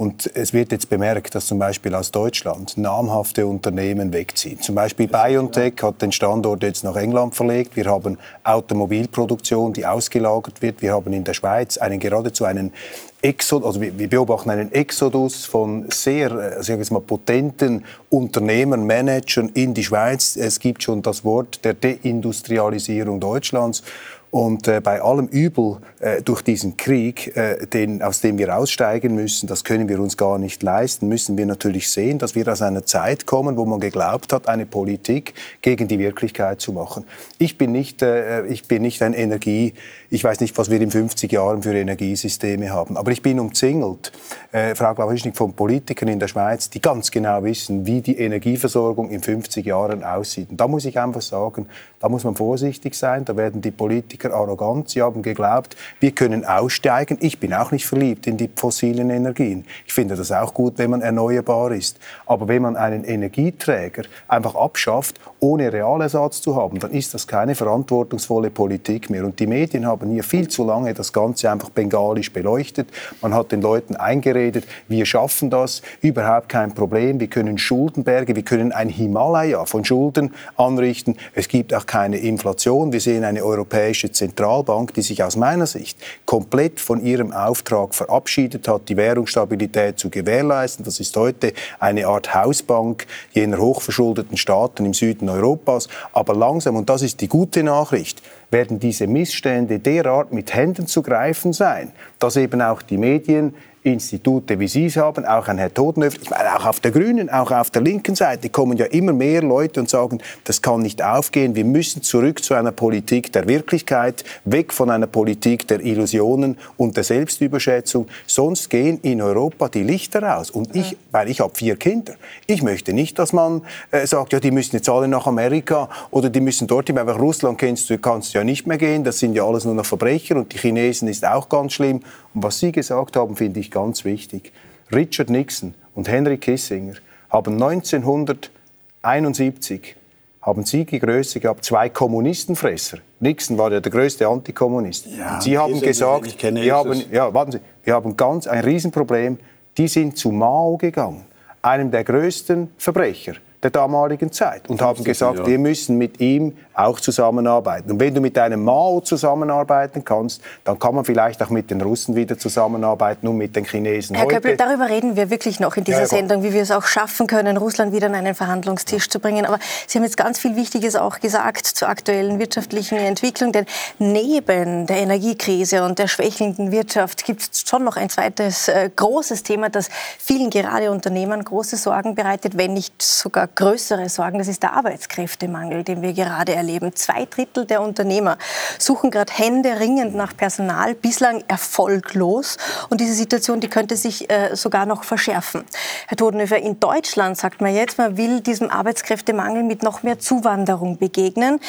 [0.00, 4.58] und es wird jetzt bemerkt, dass zum Beispiel aus Deutschland namhafte Unternehmen wegziehen.
[4.58, 7.76] Zum Beispiel BioNTech hat den Standort jetzt nach England verlegt.
[7.76, 10.80] Wir haben Automobilproduktion, die ausgelagert wird.
[10.80, 12.72] Wir haben in der Schweiz einen geradezu einen
[13.20, 19.50] Exodus, also wir beobachten einen Exodus von sehr, äh, sagen wir mal, potenten Unternehmern, Managern
[19.52, 20.34] in die Schweiz.
[20.36, 23.82] Es gibt schon das Wort der Deindustrialisierung Deutschlands.
[24.30, 29.16] Und äh, bei allem Übel äh, durch diesen Krieg, äh, den, aus dem wir aussteigen
[29.16, 32.62] müssen, das können wir uns gar nicht leisten, müssen wir natürlich sehen, dass wir aus
[32.62, 37.04] einer Zeit kommen, wo man geglaubt hat, eine Politik gegen die Wirklichkeit zu machen.
[37.38, 39.74] Ich bin nicht, äh, ich bin nicht ein Energie,
[40.10, 44.12] ich weiß nicht, was wir in 50 Jahren für Energiesysteme haben, aber ich bin umzingelt,
[44.52, 49.10] äh, Frau Glawischnik, von Politikern in der Schweiz, die ganz genau wissen, wie die Energieversorgung
[49.10, 50.50] in 50 Jahren aussieht.
[50.50, 51.66] Und da muss ich einfach sagen,
[51.98, 54.90] da muss man vorsichtig sein, da werden die Politiker Politiker arrogant.
[54.90, 57.18] Sie haben geglaubt, wir können aussteigen.
[57.20, 59.64] Ich bin auch nicht verliebt in die fossilen Energien.
[59.86, 61.98] Ich finde das auch gut, wenn man erneuerbar ist.
[62.26, 67.54] Aber wenn man einen Energieträger einfach abschafft ohne Realersatz zu haben, dann ist das keine
[67.54, 69.24] verantwortungsvolle Politik mehr.
[69.24, 72.88] Und die Medien haben hier viel zu lange das Ganze einfach bengalisch beleuchtet.
[73.22, 78.42] Man hat den Leuten eingeredet, wir schaffen das, überhaupt kein Problem, wir können Schuldenberge, wir
[78.42, 81.16] können ein Himalaya von Schulden anrichten.
[81.34, 82.92] Es gibt auch keine Inflation.
[82.92, 88.68] Wir sehen eine europäische Zentralbank, die sich aus meiner Sicht komplett von ihrem Auftrag verabschiedet
[88.68, 90.84] hat, die Währungsstabilität zu gewährleisten.
[90.84, 95.88] Das ist heute eine Art Hausbank jener hochverschuldeten Staaten im Süden Europas.
[96.12, 101.02] Aber langsam, und das ist die gute Nachricht, werden diese Missstände derart mit Händen zu
[101.02, 105.72] greifen sein, dass eben auch die Medien Institute, wie Sie es haben, auch ein Herr
[105.72, 109.14] Todenhöfer, ich meine, auch auf der grünen, auch auf der linken Seite kommen ja immer
[109.14, 113.48] mehr Leute und sagen, das kann nicht aufgehen, wir müssen zurück zu einer Politik der
[113.48, 119.82] Wirklichkeit, weg von einer Politik der Illusionen und der Selbstüberschätzung, sonst gehen in Europa die
[119.82, 120.50] Lichter aus.
[120.50, 122.14] Und ich, weil ich habe vier Kinder,
[122.46, 123.62] ich möchte nicht, dass man
[123.92, 127.56] äh, sagt, ja, die müssen jetzt alle nach Amerika oder die müssen dorthin, weil Russland
[127.56, 130.36] kennst du, kannst du ja nicht mehr gehen, das sind ja alles nur noch Verbrecher
[130.36, 132.02] und die Chinesen ist auch ganz schlimm.
[132.34, 134.52] Und was Sie gesagt haben, finde ich ganz wichtig.
[134.92, 136.94] Richard Nixon und Henry Kissinger
[137.30, 139.96] haben 1971
[140.42, 142.98] haben Sie die Größe gehabt, zwei Kommunistenfresser.
[143.20, 145.06] Nixon war ja der größte Antikommunist.
[145.06, 149.38] Ja, Sie haben gesagt, wir haben, ja, warten Sie, wir haben ganz ein Riesenproblem.
[149.76, 151.26] Die sind zu Mao gegangen,
[151.62, 156.98] einem der größten Verbrecher der damaligen Zeit und haben gesagt, wir müssen mit ihm auch
[156.98, 157.90] zusammenarbeiten.
[157.90, 161.82] Und wenn du mit einem Mao zusammenarbeiten kannst, dann kann man vielleicht auch mit den
[161.82, 164.16] Russen wieder zusammenarbeiten und mit den Chinesen.
[164.16, 166.84] Herr Köppel, darüber reden wir wirklich noch in dieser ja, Sendung, wie wir es auch
[166.84, 169.44] schaffen können, Russland wieder an einen Verhandlungstisch zu bringen.
[169.44, 173.66] Aber Sie haben jetzt ganz viel Wichtiges auch gesagt zur aktuellen wirtschaftlichen Entwicklung, denn
[173.98, 179.42] neben der Energiekrise und der schwächelnden Wirtschaft gibt es schon noch ein zweites äh, großes
[179.42, 184.38] Thema, das vielen gerade Unternehmern große Sorgen bereitet, wenn nicht sogar größere Sorgen.
[184.38, 186.94] Das ist der Arbeitskräftemangel, den wir gerade erleben.
[186.94, 188.38] Zwei Drittel der Unternehmer
[188.78, 192.56] suchen gerade händeringend nach Personal, bislang erfolglos.
[192.88, 195.64] Und diese Situation, die könnte sich äh, sogar noch verschärfen.
[196.06, 200.98] Herr Todenhöfer, in Deutschland sagt man jetzt, man will diesem Arbeitskräftemangel mit noch mehr Zuwanderung
[200.98, 201.60] begegnen.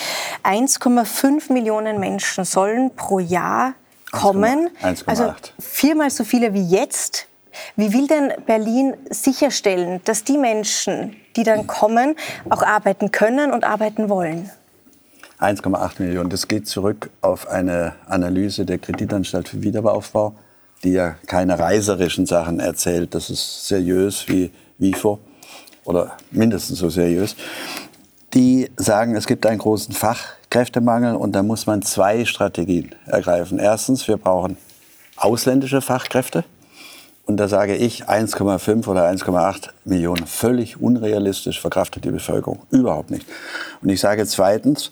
[0.43, 3.73] 1,5 Millionen Menschen sollen pro Jahr
[4.11, 4.69] kommen.
[4.81, 7.27] 1, also viermal so viele wie jetzt.
[7.75, 12.15] Wie will denn Berlin sicherstellen, dass die Menschen, die dann kommen,
[12.49, 14.49] auch arbeiten können und arbeiten wollen?
[15.39, 16.29] 1,8 Millionen.
[16.29, 20.35] Das geht zurück auf eine Analyse der Kreditanstalt für Wiederaufbau,
[20.83, 23.15] die ja keine reiserischen Sachen erzählt.
[23.15, 25.19] Das ist seriös wie WIFO
[25.83, 27.35] oder mindestens so seriös.
[28.33, 33.59] Die sagen, es gibt einen großen Fachkräftemangel und da muss man zwei Strategien ergreifen.
[33.59, 34.57] Erstens, wir brauchen
[35.17, 36.45] ausländische Fachkräfte.
[37.25, 42.59] Und da sage ich 1,5 oder 1,8 Millionen völlig unrealistisch verkraftet die Bevölkerung.
[42.71, 43.25] Überhaupt nicht.
[43.81, 44.91] Und ich sage zweitens,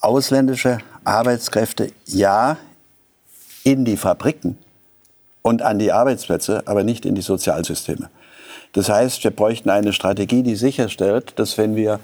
[0.00, 2.58] ausländische Arbeitskräfte ja
[3.62, 4.58] in die Fabriken
[5.42, 8.10] und an die Arbeitsplätze, aber nicht in die Sozialsysteme.
[8.72, 12.00] Das heißt, wir bräuchten eine Strategie, die sicherstellt, dass wenn wir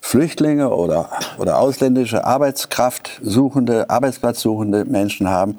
[0.00, 5.58] Flüchtlinge oder, oder ausländische Arbeitskraft suchende, Arbeitsplatzsuchende Menschen haben,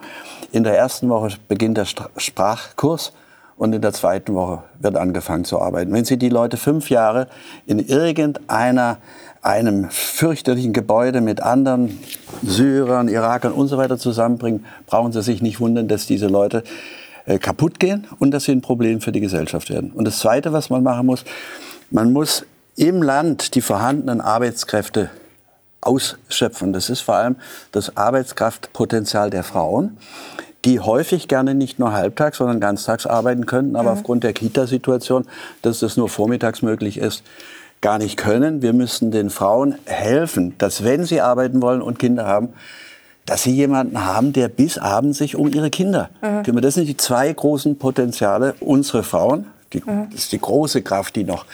[0.51, 1.85] in der ersten Woche beginnt der
[2.17, 3.13] Sprachkurs
[3.61, 5.93] und in der zweiten Woche wird angefangen zu arbeiten.
[5.93, 7.27] Wenn Sie die Leute fünf Jahre
[7.67, 8.97] in irgendeiner
[9.43, 11.99] einem fürchterlichen Gebäude mit anderen
[12.41, 16.63] Syrern, Irakern und so weiter zusammenbringen, brauchen Sie sich nicht wundern, dass diese Leute
[17.27, 19.91] äh, kaputt gehen und dass sie ein Problem für die Gesellschaft werden.
[19.91, 21.23] Und das Zweite, was man machen muss,
[21.91, 22.47] man muss
[22.77, 25.11] im Land die vorhandenen Arbeitskräfte
[25.81, 26.73] ausschöpfen.
[26.73, 27.35] Das ist vor allem
[27.71, 29.97] das Arbeitskraftpotenzial der Frauen
[30.65, 33.97] die häufig gerne nicht nur halbtags, sondern ganztags arbeiten könnten, aber mhm.
[33.97, 35.25] aufgrund der Kita-Situation,
[35.61, 37.23] dass das nur vormittags möglich ist,
[37.81, 38.61] gar nicht können.
[38.61, 42.49] Wir müssen den Frauen helfen, dass wenn sie arbeiten wollen und Kinder haben,
[43.25, 46.43] dass sie jemanden haben, der bis abends sich um ihre Kinder mhm.
[46.43, 46.63] kümmert.
[46.63, 49.45] Das sind die zwei großen Potenziale unserer Frauen.
[49.73, 50.09] Die, mhm.
[50.11, 51.45] Das ist die große Kraft, die noch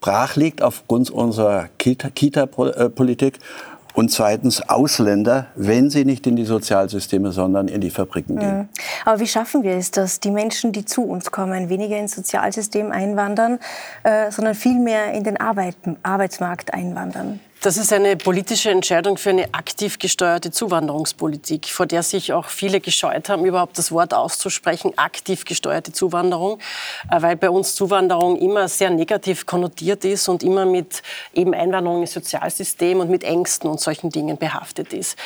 [0.00, 3.34] brach liegt aufgrund unserer Kita-Politik.
[3.34, 3.46] Kita
[3.94, 8.58] und zweitens Ausländer, wenn sie nicht in die Sozialsysteme, sondern in die Fabriken gehen.
[8.58, 8.68] Mhm.
[9.04, 12.90] Aber wie schaffen wir es, dass die Menschen, die zu uns kommen, weniger ins Sozialsystem
[12.90, 13.60] einwandern,
[14.02, 17.40] äh, sondern vielmehr in den Arbeit, Arbeitsmarkt einwandern?
[17.64, 22.78] Das ist eine politische Entscheidung für eine aktiv gesteuerte Zuwanderungspolitik, vor der sich auch viele
[22.78, 26.58] gescheut haben, überhaupt das Wort auszusprechen, aktiv gesteuerte Zuwanderung,
[27.10, 31.02] äh, weil bei uns Zuwanderung immer sehr negativ konnotiert ist und immer mit
[31.32, 35.16] eben Einwanderung ins Sozialsystem und mit Ängsten und solchen Dingen behaftet ist.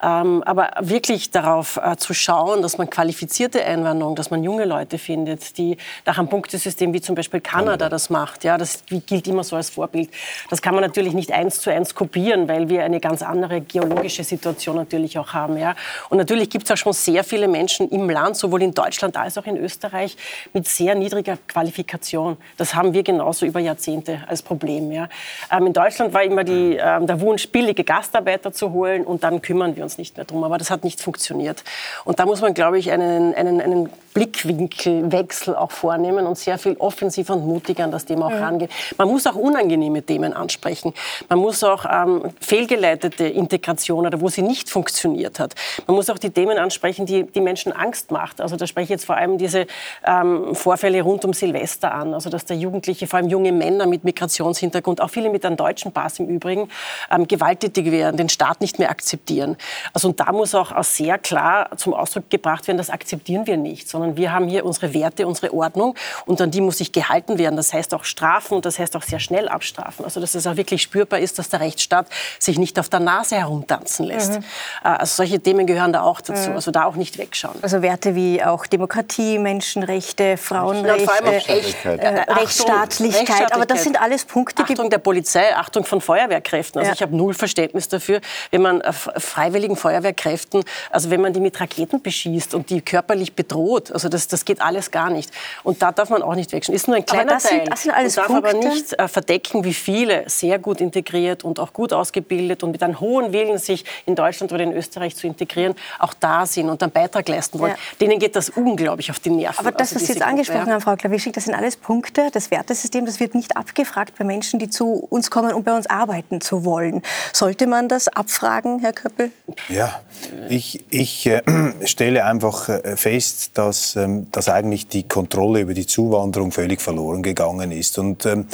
[0.00, 4.98] Ähm, aber wirklich darauf äh, zu schauen, dass man qualifizierte Einwanderung, dass man junge Leute
[4.98, 5.76] findet, die
[6.06, 9.70] nach einem Punktesystem wie zum Beispiel Kanada das macht, ja, das gilt immer so als
[9.70, 10.10] Vorbild.
[10.48, 13.60] Das kann man natürlich nicht eins zu eins ganz kopieren, weil wir eine ganz andere
[13.62, 15.56] geologische Situation natürlich auch haben.
[15.56, 15.74] Ja.
[16.10, 19.38] Und natürlich gibt es auch schon sehr viele Menschen im Land, sowohl in Deutschland als
[19.38, 20.16] auch in Österreich,
[20.52, 22.36] mit sehr niedriger Qualifikation.
[22.58, 24.92] Das haben wir genauso über Jahrzehnte als Problem.
[24.92, 25.08] Ja.
[25.50, 29.40] Ähm, in Deutschland war immer die, ähm, der Wunsch, billige Gastarbeiter zu holen und dann
[29.40, 30.44] kümmern wir uns nicht mehr drum.
[30.44, 31.64] Aber das hat nicht funktioniert.
[32.04, 33.88] Und da muss man, glaube ich, einen, einen, einen
[34.18, 38.68] Blickwinkelwechsel auch vornehmen und sehr viel offensiver und mutiger an das Thema auch rangehen.
[38.96, 40.92] Man muss auch unangenehme Themen ansprechen.
[41.28, 45.54] Man muss auch ähm, fehlgeleitete Integration oder wo sie nicht funktioniert hat.
[45.86, 48.40] Man muss auch die Themen ansprechen, die die Menschen Angst macht.
[48.40, 49.68] Also da spreche ich jetzt vor allem diese
[50.04, 52.12] ähm, Vorfälle rund um Silvester an.
[52.12, 55.92] Also dass der Jugendliche, vor allem junge Männer mit Migrationshintergrund, auch viele mit einem deutschen
[55.92, 56.68] Pass im Übrigen,
[57.08, 59.56] ähm, gewalttätig werden, den Staat nicht mehr akzeptieren.
[59.94, 63.56] Also und da muss auch, auch sehr klar zum Ausdruck gebracht werden, das akzeptieren wir
[63.56, 65.94] nicht, sondern wir haben hier unsere Werte, unsere Ordnung
[66.26, 67.56] und an die muss sich gehalten werden.
[67.56, 70.04] Das heißt auch strafen und das heißt auch sehr schnell abstrafen.
[70.04, 72.06] Also dass es auch wirklich spürbar ist, dass der Rechtsstaat
[72.38, 74.32] sich nicht auf der Nase herumtanzen lässt.
[74.32, 74.44] Mhm.
[74.84, 76.50] Äh, also solche Themen gehören da auch dazu.
[76.50, 76.56] Mhm.
[76.56, 77.56] Also da auch nicht wegschauen.
[77.62, 81.42] Also Werte wie auch Demokratie, Menschenrechte, Frauenrechte,
[81.84, 83.52] ja, äh, Rechtsstaatlichkeit.
[83.52, 84.62] Aber das sind alles Punkte.
[84.62, 86.78] Achtung der Polizei, Achtung von Feuerwehrkräften.
[86.78, 86.94] Also ja.
[86.94, 91.60] ich habe null Verständnis dafür, wenn man äh, freiwilligen Feuerwehrkräften, also wenn man die mit
[91.60, 95.30] Raketen beschießt und die körperlich bedroht, also das, das geht alles gar nicht.
[95.62, 96.74] Und da darf man auch nicht wegschauen.
[96.74, 97.60] Ist nur ein kleiner das Teil.
[97.60, 98.48] Sind, das sind alles und darf Punkte.
[98.50, 102.82] aber nicht äh, verdecken, wie viele sehr gut integriert und auch gut ausgebildet und mit
[102.82, 106.82] einem hohen Willen, sich in Deutschland oder in Österreich zu integrieren, auch da sind und
[106.82, 107.72] einen Beitrag leisten wollen.
[107.72, 107.78] Ja.
[108.00, 109.58] Denen geht das unglaublich auf die Nerven.
[109.58, 112.28] Aber das, also was Sie jetzt angesprochen Gruppe, haben, Frau Klawischik, das sind alles Punkte.
[112.32, 115.88] Das Wertesystem, das wird nicht abgefragt bei Menschen, die zu uns kommen, um bei uns
[115.88, 117.02] arbeiten zu wollen.
[117.32, 119.30] Sollte man das abfragen, Herr Köppel?
[119.68, 120.00] Ja,
[120.48, 121.42] ich, ich äh,
[121.84, 127.22] stelle einfach äh, fest, dass, ähm, dass eigentlich die Kontrolle über die Zuwanderung völlig verloren
[127.22, 127.98] gegangen ist.
[127.98, 128.46] Und ähm,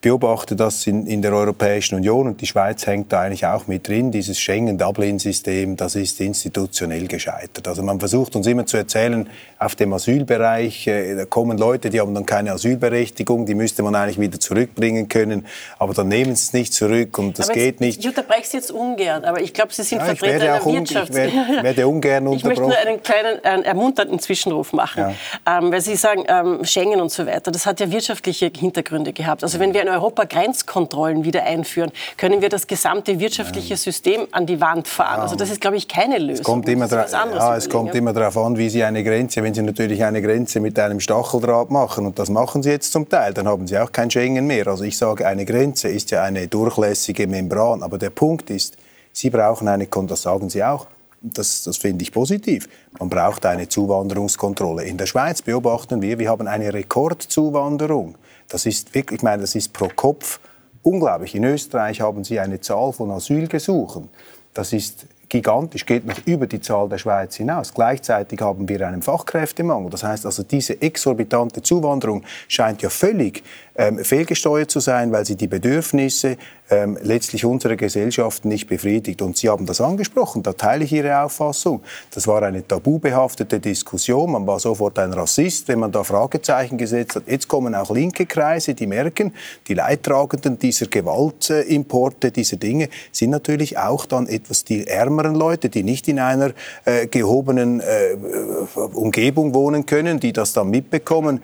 [0.00, 3.88] beobachte das in, in, der Europäischen Union und die Schweiz hängt da eigentlich auch mit
[3.88, 4.12] drin.
[4.12, 7.66] Dieses Schengen-Dublin-System, das ist institutionell gescheitert.
[7.66, 9.28] Also man versucht uns immer zu erzählen,
[9.58, 13.96] auf dem Asylbereich, äh, da kommen Leute, die haben dann keine Asylberechtigung, die müsste man
[13.96, 15.46] eigentlich wieder zurückbringen können,
[15.80, 17.98] aber dann nehmen sie es nicht zurück und das aber geht nicht.
[17.98, 21.10] Ich unterbreche Sie jetzt ungern, aber ich glaube, Sie sind ja, Vertreter der Wirtschaft.
[21.10, 21.32] Ich werde,
[21.62, 25.58] werde ungern Ich möchte nur einen kleinen einen ermunternden Zwischenruf machen, ja.
[25.58, 29.42] ähm, weil Sie sagen, ähm, Schengen und so weiter, das hat ja wirtschaftliche Hintergründe gehabt.
[29.42, 34.46] Also wenn wir in Europa Grenzkontrollen wieder einführen, können wir das gesamte wirtschaftliche System an
[34.46, 35.20] die Wand fahren.
[35.20, 36.34] Also das ist, glaube ich, keine Lösung.
[36.34, 39.62] Es kommt immer, ja, es kommt immer darauf an, wie Sie eine Grenze, wenn Sie
[39.62, 43.48] natürlich eine Grenze mit einem Stacheldraht machen, und das machen Sie jetzt zum Teil, dann
[43.48, 44.66] haben Sie auch kein Schengen mehr.
[44.66, 47.82] Also ich sage, eine Grenze ist ja eine durchlässige Membran.
[47.82, 48.76] Aber der Punkt ist,
[49.12, 50.86] Sie brauchen eine, das sagen Sie auch,
[51.20, 52.68] das, das finde ich positiv.
[52.98, 54.84] Man braucht eine Zuwanderungskontrolle.
[54.84, 58.14] In der Schweiz beobachten wir, wir haben eine Rekordzuwanderung.
[58.48, 60.40] Das ist wirklich, ich meine, das ist pro Kopf
[60.82, 61.34] unglaublich.
[61.34, 64.08] In Österreich haben sie eine Zahl von Asylgesuchen.
[64.54, 67.74] Das ist gigantisch, geht noch über die Zahl der Schweiz hinaus.
[67.74, 69.90] Gleichzeitig haben wir einen Fachkräftemangel.
[69.90, 73.42] Das heißt also, diese exorbitante Zuwanderung scheint ja völlig
[73.78, 76.36] ähm, fehlgesteuert zu sein, weil sie die Bedürfnisse
[76.70, 79.22] ähm, letztlich unserer Gesellschaft nicht befriedigt.
[79.22, 81.82] Und Sie haben das angesprochen, da teile ich Ihre Auffassung.
[82.12, 84.32] Das war eine tabubehaftete Diskussion.
[84.32, 87.22] Man war sofort ein Rassist, wenn man da Fragezeichen gesetzt hat.
[87.26, 89.32] Jetzt kommen auch linke Kreise, die merken,
[89.68, 95.84] die Leidtragenden dieser Gewaltimporte, dieser Dinge, sind natürlich auch dann etwas die ärmeren Leute, die
[95.84, 96.52] nicht in einer
[96.84, 98.16] äh, gehobenen äh,
[98.94, 101.42] Umgebung wohnen können, die das dann mitbekommen.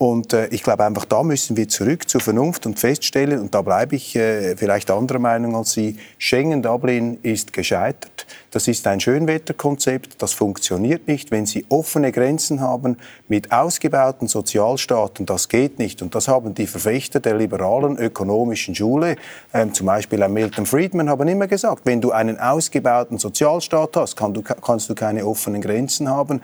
[0.00, 3.60] Und äh, ich glaube einfach, da müssen wir zurück zur Vernunft und feststellen, und da
[3.60, 8.26] bleibe ich äh, vielleicht anderer Meinung als Sie, Schengen-Dublin ist gescheitert.
[8.50, 11.30] Das ist ein Schönwetterkonzept, das funktioniert nicht.
[11.30, 12.96] Wenn Sie offene Grenzen haben
[13.28, 16.00] mit ausgebauten Sozialstaaten, das geht nicht.
[16.00, 19.16] Und das haben die Verfechter der liberalen ökonomischen Schule,
[19.52, 24.16] ähm, zum Beispiel ein Milton Friedman, haben immer gesagt, wenn du einen ausgebauten Sozialstaat hast,
[24.16, 26.40] kann du, kannst du keine offenen Grenzen haben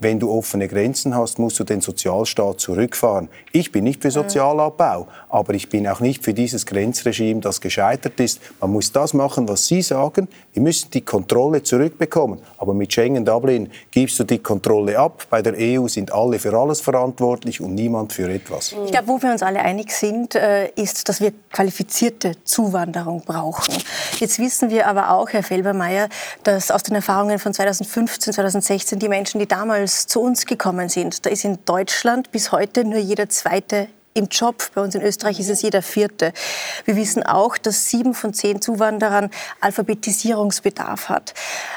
[0.00, 3.28] wenn du offene Grenzen hast, musst du den Sozialstaat zurückfahren.
[3.52, 8.20] Ich bin nicht für Sozialabbau, aber ich bin auch nicht für dieses Grenzregime, das gescheitert
[8.20, 8.40] ist.
[8.60, 10.28] Man muss das machen, was Sie sagen.
[10.52, 12.40] Wir müssen die Kontrolle zurückbekommen.
[12.58, 15.26] Aber mit Schengen-Dublin gibst du die Kontrolle ab.
[15.30, 18.74] Bei der EU sind alle für alles verantwortlich und niemand für etwas.
[18.84, 23.74] Ich glaube, wo wir uns alle einig sind, äh, ist, dass wir qualifizierte Zuwanderung brauchen.
[24.18, 26.08] Jetzt wissen wir aber auch, Herr Felbermeier,
[26.44, 30.88] dass aus den Erfahrungen von 2015, 2016 die Menschen, die damals damals zu uns gekommen
[30.90, 34.70] sind, da ist in Deutschland bis heute nur jeder zweite im Job.
[34.74, 36.32] Bei uns in Österreich ist es jeder vierte.
[36.84, 39.30] Wir wissen auch, dass sieben von zehn Zuwanderern
[39.60, 41.32] Alphabetisierungsbedarf hat.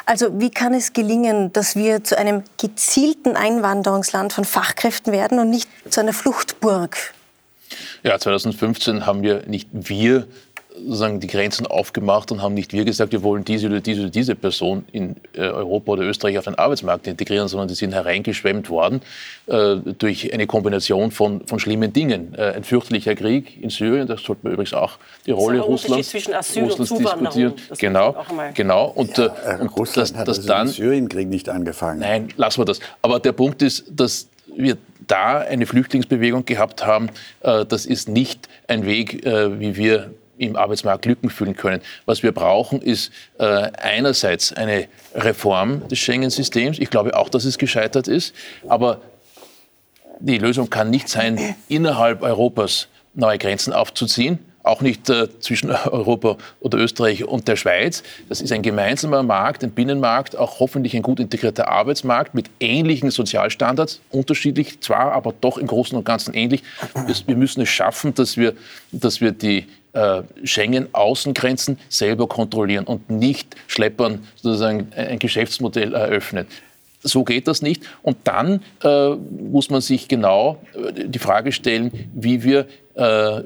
[0.05, 5.49] Also wie kann es gelingen, dass wir zu einem gezielten Einwanderungsland von Fachkräften werden und
[5.49, 6.97] nicht zu einer Fluchtburg?
[8.03, 10.27] Ja, 2015 haben wir nicht wir
[10.75, 14.09] sozusagen die Grenzen aufgemacht und haben nicht wir gesagt, wir wollen diese oder diese oder
[14.09, 18.69] diese Person in äh, Europa oder Österreich auf den Arbeitsmarkt integrieren, sondern die sind hereingeschwemmt
[18.69, 19.01] worden
[19.47, 22.33] äh, durch eine Kombination von, von schlimmen Dingen.
[22.37, 25.71] Äh, ein fürchterlicher Krieg in Syrien, das sollte man übrigens auch die Rolle das ist
[25.71, 27.53] Russlands, zwischen Asyl Russlands und diskutieren.
[27.77, 28.15] Genau,
[28.53, 28.85] genau.
[28.95, 31.99] Und, Ja, äh, und Russland dass, hat dass also dann den Syrienkrieg nicht angefangen.
[31.99, 32.79] Nein, lassen wir das.
[33.01, 37.09] Aber der Punkt ist, dass wir da eine Flüchtlingsbewegung gehabt haben.
[37.41, 40.11] Äh, das ist nicht ein Weg, äh, wie wir
[40.41, 41.81] im Arbeitsmarkt Lücken füllen können.
[42.05, 46.79] Was wir brauchen, ist äh, einerseits eine Reform des Schengen-Systems.
[46.79, 48.33] Ich glaube auch, dass es gescheitert ist.
[48.67, 49.01] Aber
[50.19, 54.39] die Lösung kann nicht sein, innerhalb Europas neue Grenzen aufzuziehen.
[54.63, 58.03] Auch nicht äh, zwischen Europa oder Österreich und der Schweiz.
[58.29, 63.09] Das ist ein gemeinsamer Markt, ein Binnenmarkt, auch hoffentlich ein gut integrierter Arbeitsmarkt mit ähnlichen
[63.09, 66.61] Sozialstandards, unterschiedlich zwar, aber doch im Großen und Ganzen ähnlich.
[67.25, 68.53] Wir müssen es schaffen, dass wir,
[68.91, 76.47] dass wir die äh, Schengen-Außengrenzen selber kontrollieren und nicht Schleppern sozusagen ein Geschäftsmodell eröffnen.
[77.03, 77.83] So geht das nicht.
[78.03, 83.01] Und dann äh, muss man sich genau äh, die Frage stellen, wie wir äh,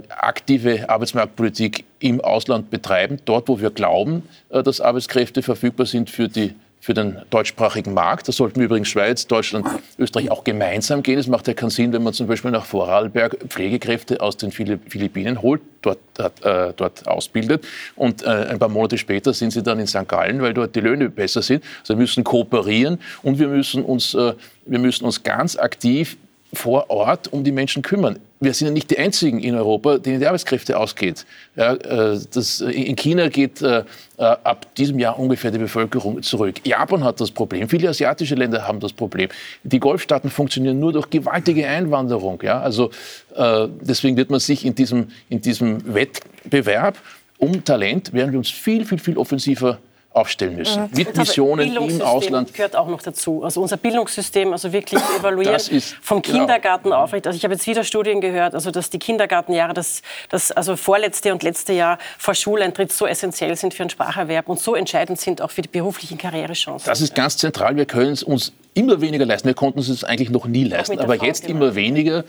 [0.10, 6.28] aktive Arbeitsmarktpolitik im Ausland betreiben, dort, wo wir glauben, äh, dass Arbeitskräfte verfügbar sind für
[6.28, 6.54] die
[6.86, 8.28] für den deutschsprachigen Markt.
[8.28, 9.66] Da sollten wir übrigens Schweiz, Deutschland,
[9.98, 11.18] Österreich auch gemeinsam gehen.
[11.18, 14.78] Es macht ja keinen Sinn, wenn man zum Beispiel nach Vorarlberg Pflegekräfte aus den Phili-
[14.88, 15.98] Philippinen holt, dort,
[16.44, 17.66] äh, dort ausbildet
[17.96, 20.08] und äh, ein paar Monate später sind sie dann in St.
[20.08, 21.64] Gallen, weil dort die Löhne besser sind.
[21.80, 24.34] Also wir müssen kooperieren und wir müssen uns, äh,
[24.68, 26.18] wir müssen uns ganz aktiv
[26.54, 28.20] vor Ort um die Menschen kümmern.
[28.40, 31.26] Wir sind ja nicht die Einzigen in Europa, denen die Arbeitskräfte ausgeht.
[31.56, 33.84] Ja, äh, das, in China geht äh, äh,
[34.24, 36.56] ab diesem Jahr ungefähr die Bevölkerung zurück.
[36.66, 37.70] Japan hat das Problem.
[37.70, 39.30] Viele asiatische Länder haben das Problem.
[39.64, 42.42] Die Golfstaaten funktionieren nur durch gewaltige Einwanderung.
[42.44, 42.60] Ja?
[42.60, 42.92] Also,
[43.36, 46.98] äh, deswegen wird man sich in diesem, in diesem Wettbewerb
[47.38, 49.80] um Talent, werden wir uns viel, viel, viel offensiver
[50.16, 50.84] aufstellen müssen.
[50.84, 52.54] Mit Jetzt aber Missionen im Ausland.
[52.54, 53.44] gehört auch noch dazu.
[53.44, 56.38] Also unser Bildungssystem, also wirklich evaluiert Das ist- vom genau.
[56.40, 57.28] Kindergarten aufrecht.
[57.28, 61.34] Also ich habe jetzt wieder Studien gehört, also dass die Kindergartenjahre, das, das also vorletzte
[61.34, 65.42] und letzte Jahr vor Schuleintritt so essentiell sind für den Spracherwerb und so entscheidend sind
[65.42, 66.88] auch für die beruflichen Karrierechancen.
[66.90, 67.76] Das ist ganz zentral.
[67.76, 69.48] Wir können es uns immer weniger leisten.
[69.48, 70.94] Wir konnten es uns eigentlich noch nie leisten.
[70.96, 71.62] mit Aber jetzt gemacht.
[71.64, 72.24] immer weniger,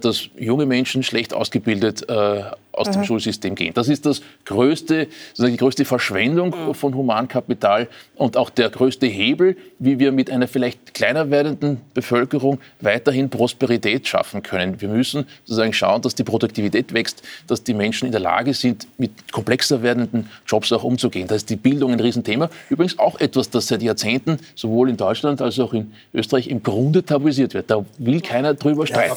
[0.00, 2.92] dass junge Menschen schlecht ausgebildet äh, aus Mhm.
[2.92, 3.74] dem Schulsystem gehen.
[3.74, 6.74] Das ist das größte, sozusagen die größte Verschwendung Mhm.
[6.74, 12.58] von Humankapital und auch der größte Hebel, wie wir mit einer vielleicht kleiner werdenden Bevölkerung
[12.80, 14.80] weiterhin Prosperität schaffen können.
[14.80, 18.86] Wir müssen sozusagen schauen, dass die Produktivität wächst, dass die Menschen in der Lage sind,
[18.98, 21.26] mit komplexer werdenden Jobs auch umzugehen.
[21.26, 22.50] Da ist die Bildung ein Riesenthema.
[22.70, 27.04] Übrigens auch etwas, das seit Jahrzehnten sowohl in Deutschland als auch in Österreich im Grunde
[27.04, 27.70] tabuisiert wird.
[27.70, 29.08] Da will keiner drüber streiten.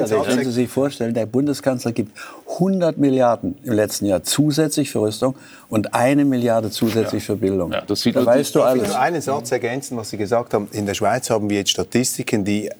[0.00, 2.16] darf ich nur einen Satz Können Sie sich vorstellen, der Bundeskanzler gibt
[2.54, 5.34] 100 Milliarden im letzten Jahr zusätzlich für Rüstung
[5.68, 7.72] und eine Milliarde zusätzlich für Bildung.
[7.72, 8.92] Ja, das sieht da weißt du Darf ich alles.
[8.92, 10.68] nur einen Satz ergänzen, was Sie gesagt haben?
[10.72, 12.70] In der Schweiz haben wir jetzt Statistiken, die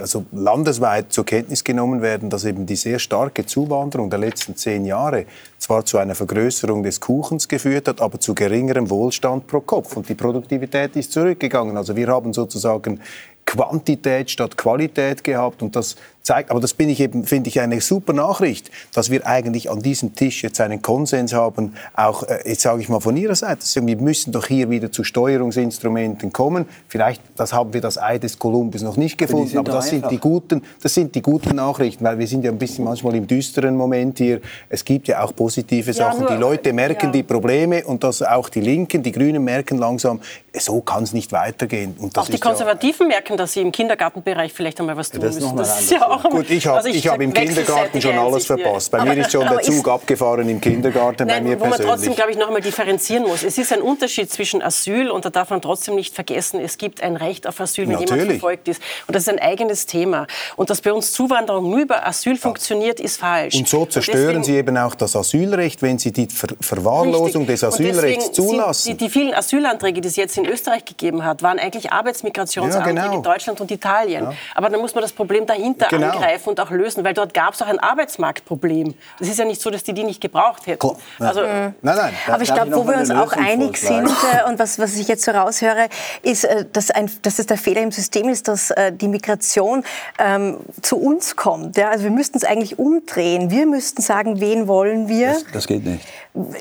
[0.00, 4.84] also landesweit zur Kenntnis genommen werden, dass eben die sehr starke Zuwanderung der letzten zehn
[4.84, 5.26] Jahre
[5.58, 9.96] zwar zu einer Vergrößerung des Kuchens geführt hat, aber zu geringerem Wohlstand pro Kopf.
[9.96, 11.76] Und die Produktivität ist zurückgegangen.
[11.76, 13.00] Also wir haben sozusagen
[13.56, 17.80] Quantität statt Qualität gehabt und das zeigt, aber das bin ich eben, finde ich eine
[17.80, 22.62] super Nachricht, dass wir eigentlich an diesem Tisch jetzt einen Konsens haben, auch äh, jetzt
[22.62, 26.66] sage ich mal von Ihrer Seite, dass wir müssen doch hier wieder zu Steuerungsinstrumenten kommen.
[26.88, 30.10] Vielleicht, das haben wir das Ei des Kolumbus noch nicht gefunden, sind aber das sind
[30.10, 33.26] die guten, das sind die guten Nachrichten, weil wir sind ja ein bisschen manchmal im
[33.26, 34.40] düsteren Moment hier.
[34.68, 36.20] Es gibt ja auch positive Sachen.
[36.20, 37.12] nur- die Leute merken ja.
[37.12, 40.20] die Probleme und das auch die Linken, die Grünen merken langsam,
[40.56, 41.96] so kann es nicht weitergehen.
[41.98, 45.10] Und das Auch die ist ja- Konservativen merken, dass sie im Kindergartenbereich vielleicht einmal was
[45.10, 45.56] tun das müssen.
[45.56, 48.90] Das ist ja auch Gut, ich habe also hab im Kindergarten schon alles verpasst.
[48.90, 51.72] Bei mir ist schon aber der Zug abgefahren im Kindergarten, bei Nein, mir wo man
[51.72, 52.16] trotzdem, persönlich.
[52.16, 53.42] glaube ich, noch einmal differenzieren muss.
[53.42, 57.02] Es ist ein Unterschied zwischen Asyl und da darf man trotzdem nicht vergessen, es gibt
[57.02, 58.32] ein Recht auf Asyl, wenn jemand Natürlich.
[58.40, 58.80] verfolgt ist.
[59.06, 60.26] Und das ist ein eigenes Thema.
[60.56, 63.54] Und dass bei uns Zuwanderung nur über Asyl funktioniert, ist falsch.
[63.56, 67.60] Und so zerstören deswegen- Sie eben auch das Asylrecht, wenn Sie die Ver Verwahrlosung Richtig.
[67.60, 68.88] des Und Asylrechts zulassen.
[68.90, 73.02] Die, die vielen Asylanträge, die es jetzt in Österreich gegeben hat, waren eigentlich Arbeitsmigrationsanträge Ja,
[73.08, 73.22] genau.
[73.32, 74.28] Deutschland und Italien.
[74.54, 76.08] Aber dann muss man das Problem dahinter Genau.
[76.10, 78.94] angreifen und auch lösen, weil dort gab es auch ein Arbeitsmarktproblem.
[79.18, 80.78] Das ist ja nicht so, dass die die nicht gebraucht hätten.
[80.78, 80.96] Klar.
[81.18, 81.26] Ja.
[81.28, 82.12] Also, Nein, nein.
[82.28, 85.24] Aber ich glaube, wo wir uns auch einig sind äh, und was, was ich jetzt
[85.24, 85.88] so raushöre,
[86.22, 89.84] ist, äh, dass, ein, dass es der Fehler im System ist, dass äh, die Migration
[90.18, 91.76] ähm, zu uns kommt.
[91.76, 91.90] Ja?
[91.90, 93.50] Also wir müssten es eigentlich umdrehen.
[93.50, 95.32] Wir müssten sagen, wen wollen wir?
[95.32, 96.04] Das, das geht nicht.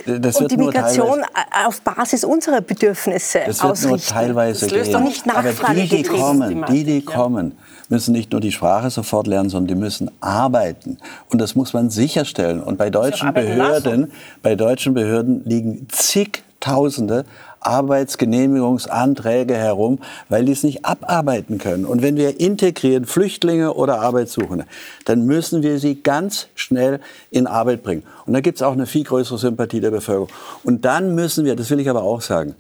[0.05, 1.23] Das und die nur Migration
[1.65, 4.13] auf Basis unserer Bedürfnisse Das wird nur ausrichten.
[4.13, 4.93] teilweise Das löst gehen.
[4.93, 7.53] doch nicht Aber Nachfrage die, die getrieben, die die, die kommen,
[7.89, 10.97] müssen nicht nur die Sprache sofort lernen, sondern die müssen arbeiten.
[11.29, 12.61] Und das muss man sicherstellen.
[12.61, 17.25] Und bei deutschen Behörden, bei deutschen Behörden liegen zigtausende
[17.59, 19.99] Arbeitsgenehmigungsanträge herum,
[20.29, 21.85] weil die es nicht abarbeiten können.
[21.85, 24.65] Und wenn wir integrieren Flüchtlinge oder Arbeitssuchende,
[25.05, 26.99] dann müssen wir sie ganz schnell
[27.29, 28.03] in Arbeit bringen.
[28.25, 30.29] Und da gibt es auch eine viel größere Sympathie der Bevölkerung.
[30.63, 32.55] Und dann müssen wir, das will ich aber auch sagen,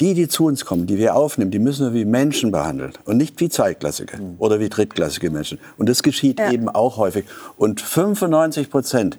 [0.00, 3.16] die, die zu uns kommen, die wir aufnehmen, die müssen wir wie Menschen behandeln und
[3.16, 4.36] nicht wie Zweitklassige mhm.
[4.38, 5.58] oder wie drittklassige Menschen.
[5.76, 6.52] Und das geschieht ja.
[6.52, 7.24] eben auch häufig.
[7.56, 9.18] Und 95 Prozent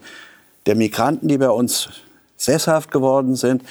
[0.66, 1.90] der Migranten, die bei uns
[2.38, 3.64] sesshaft geworden sind,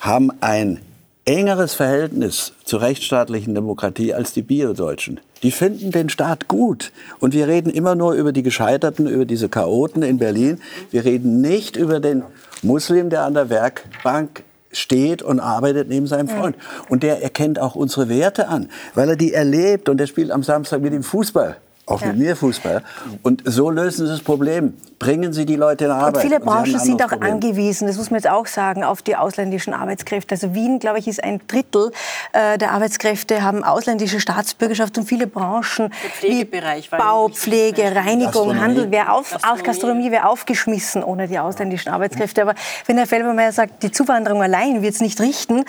[0.00, 0.80] haben ein
[1.26, 5.20] engeres Verhältnis zur rechtsstaatlichen Demokratie als die Biodeutschen.
[5.42, 6.92] Die finden den Staat gut.
[7.18, 10.60] Und wir reden immer nur über die Gescheiterten, über diese Chaoten in Berlin.
[10.90, 12.22] Wir reden nicht über den
[12.62, 14.44] Muslim, der an der Werkbank
[14.78, 16.56] steht und arbeitet neben seinem Freund.
[16.88, 19.88] Und der erkennt auch unsere Werte an, weil er die erlebt.
[19.88, 21.56] Und der spielt am Samstag mit dem Fußball
[21.86, 22.08] auch ja.
[22.08, 22.82] mit mir Fußball.
[23.22, 24.74] Und so lösen Sie das Problem.
[24.98, 26.16] Bringen Sie die Leute in Arbeit.
[26.16, 27.34] Und viele Branchen sind auch Problem.
[27.34, 30.34] angewiesen, das muss man jetzt auch sagen, auf die ausländischen Arbeitskräfte.
[30.34, 31.92] Also Wien, glaube ich, ist ein Drittel
[32.32, 36.44] äh, der Arbeitskräfte haben ausländische Staatsbürgerschaft und viele Branchen wie
[36.90, 42.42] Bau, Pflege, Reinigung, Handel, wäre auf, Gastronomie, Gastronomie wäre aufgeschmissen ohne die ausländischen Arbeitskräfte.
[42.42, 42.54] Aber
[42.86, 45.64] wenn Herr Felbermeier sagt, die Zuwanderung allein wird es nicht richten,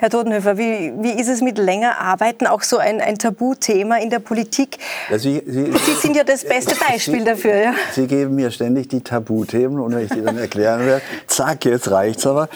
[0.00, 4.08] Herr Todenhöfer, wie, wie ist es mit länger Arbeiten, auch so ein, ein Tabuthema in
[4.08, 4.78] der Politik?
[5.10, 7.54] Ja, Sie, Sie, Sie, sind ja das beste Beispiel Sie, dafür.
[7.54, 7.74] Ja.
[7.92, 11.90] Sie geben mir ständig die Tabuthemen und wenn ich die dann erklären werde, zack, jetzt
[11.90, 12.48] reicht's aber.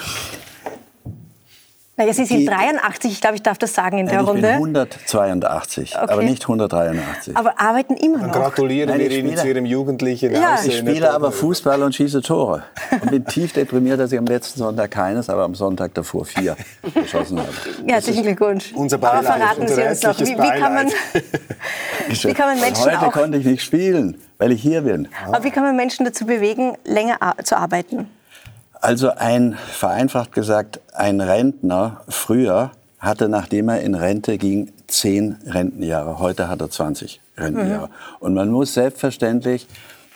[1.97, 4.41] Naja, Sie sind die, 83, ich glaube, ich darf das sagen in der ich Runde.
[4.41, 6.13] Ich bin 182, okay.
[6.13, 7.37] aber nicht 183.
[7.37, 8.33] Aber arbeiten immer noch.
[8.33, 10.59] Dann gratulieren Nein, wir Ihnen zu Ihrem jugendlichen ja.
[10.65, 12.65] Ich spiele aber Fußball und schieße Tore.
[12.91, 16.57] Und bin tief deprimiert, dass ich am letzten Sonntag keines, aber am Sonntag davor vier
[16.95, 17.53] geschossen habe.
[17.87, 18.73] Herzlichen Glückwunsch.
[18.75, 20.89] Unser Beileid, aber verraten Sie uns noch, wie, wie, kann man,
[22.09, 23.13] wie kann man Menschen Heute auch...
[23.13, 25.07] konnte ich nicht spielen, weil ich hier bin.
[25.29, 28.09] Aber wie kann man Menschen dazu bewegen, länger zu arbeiten?
[28.85, 36.19] Also ein, vereinfacht gesagt, ein Rentner früher hatte, nachdem er in Rente ging, zehn Rentenjahre.
[36.19, 37.87] Heute hat er 20 Rentenjahre.
[37.87, 37.93] Mhm.
[38.21, 39.67] Und man muss selbstverständlich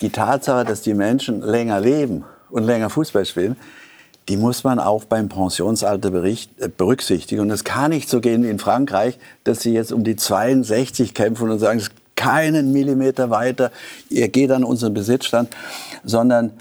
[0.02, 3.56] die Tatsache, dass die Menschen länger leben und länger Fußball spielen,
[4.28, 6.36] die muss man auch beim Pensionsalter äh,
[6.68, 7.40] berücksichtigen.
[7.40, 11.14] Und es kann nicht so gehen wie in Frankreich, dass sie jetzt um die 62
[11.14, 13.70] kämpfen und sagen, es keinen Millimeter weiter,
[14.10, 15.56] ihr geht an unseren Besitzstand,
[16.04, 16.52] sondern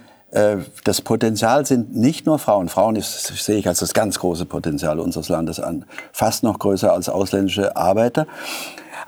[0.83, 2.69] das Potenzial sind nicht nur Frauen.
[2.69, 5.85] Frauen ist, sehe ich als das ganz große Potenzial unseres Landes an.
[6.11, 8.27] Fast noch größer als ausländische Arbeiter.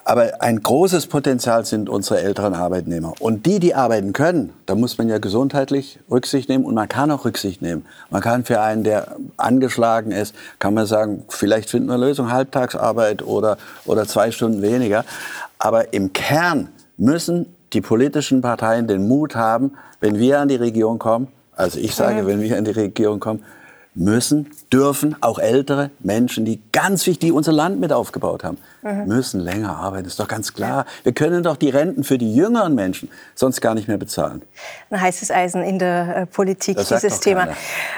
[0.06, 3.14] Aber ein großes Potenzial sind unsere älteren Arbeitnehmer.
[3.20, 7.12] Und die, die arbeiten können, da muss man ja gesundheitlich Rücksicht nehmen und man kann
[7.12, 7.86] auch Rücksicht nehmen.
[8.10, 12.32] Man kann für einen, der angeschlagen ist, kann man sagen, vielleicht finden wir eine Lösung,
[12.32, 15.06] Halbtagsarbeit oder, oder zwei Stunden weniger.
[15.60, 21.00] Aber im Kern müssen die politischen Parteien den Mut haben, wenn wir an die Regierung
[21.00, 23.44] kommen, also ich sage, wenn wir an die Regierung kommen,
[23.96, 29.08] müssen, dürfen auch ältere Menschen, die ganz wichtig unser Land mit aufgebaut haben, mhm.
[29.08, 30.06] müssen länger arbeiten.
[30.06, 30.86] Das ist doch ganz klar.
[31.04, 34.42] Wir können doch die Renten für die jüngeren Menschen sonst gar nicht mehr bezahlen.
[34.90, 37.50] Ein heißes Eisen in der äh, Politik, dieses Thema.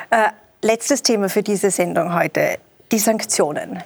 [0.09, 0.29] Äh,
[0.63, 2.57] letztes Thema für diese Sendung heute,
[2.91, 3.83] die Sanktionen.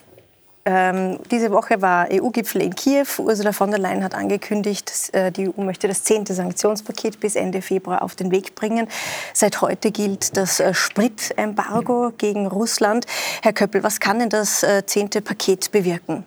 [0.68, 3.06] Ähm, diese Woche war EU-Gipfel in Kiew.
[3.20, 7.62] Ursula von der Leyen hat angekündigt, äh, die EU möchte das zehnte Sanktionspaket bis Ende
[7.62, 8.88] Februar auf den Weg bringen.
[9.34, 13.06] Seit heute gilt das äh, Spritembargo gegen Russland.
[13.44, 16.26] Herr Köppel, was kann denn das äh, zehnte Paket bewirken?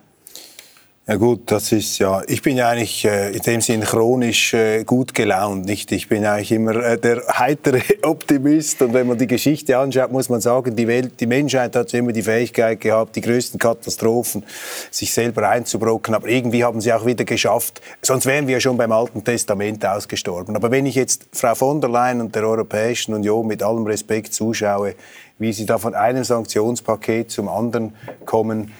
[1.09, 4.83] Ja gut, das ist ja, ich bin ja eigentlich äh, in dem Sinn chronisch äh,
[4.83, 5.91] gut gelaunt, nicht?
[5.91, 10.29] Ich bin eigentlich immer äh, der heitere Optimist und wenn man die Geschichte anschaut, muss
[10.29, 14.43] man sagen, die Welt, die Menschheit hat immer die Fähigkeit gehabt, die größten Katastrophen
[14.91, 18.91] sich selber einzubrocken, aber irgendwie haben sie auch wieder geschafft, sonst wären wir schon beim
[18.91, 20.55] Alten Testament ausgestorben.
[20.55, 24.35] Aber wenn ich jetzt Frau von der Leyen und der Europäischen Union mit allem Respekt
[24.35, 24.93] zuschaue,
[25.39, 27.95] wie sie da von einem Sanktionspaket zum anderen
[28.25, 28.71] kommen,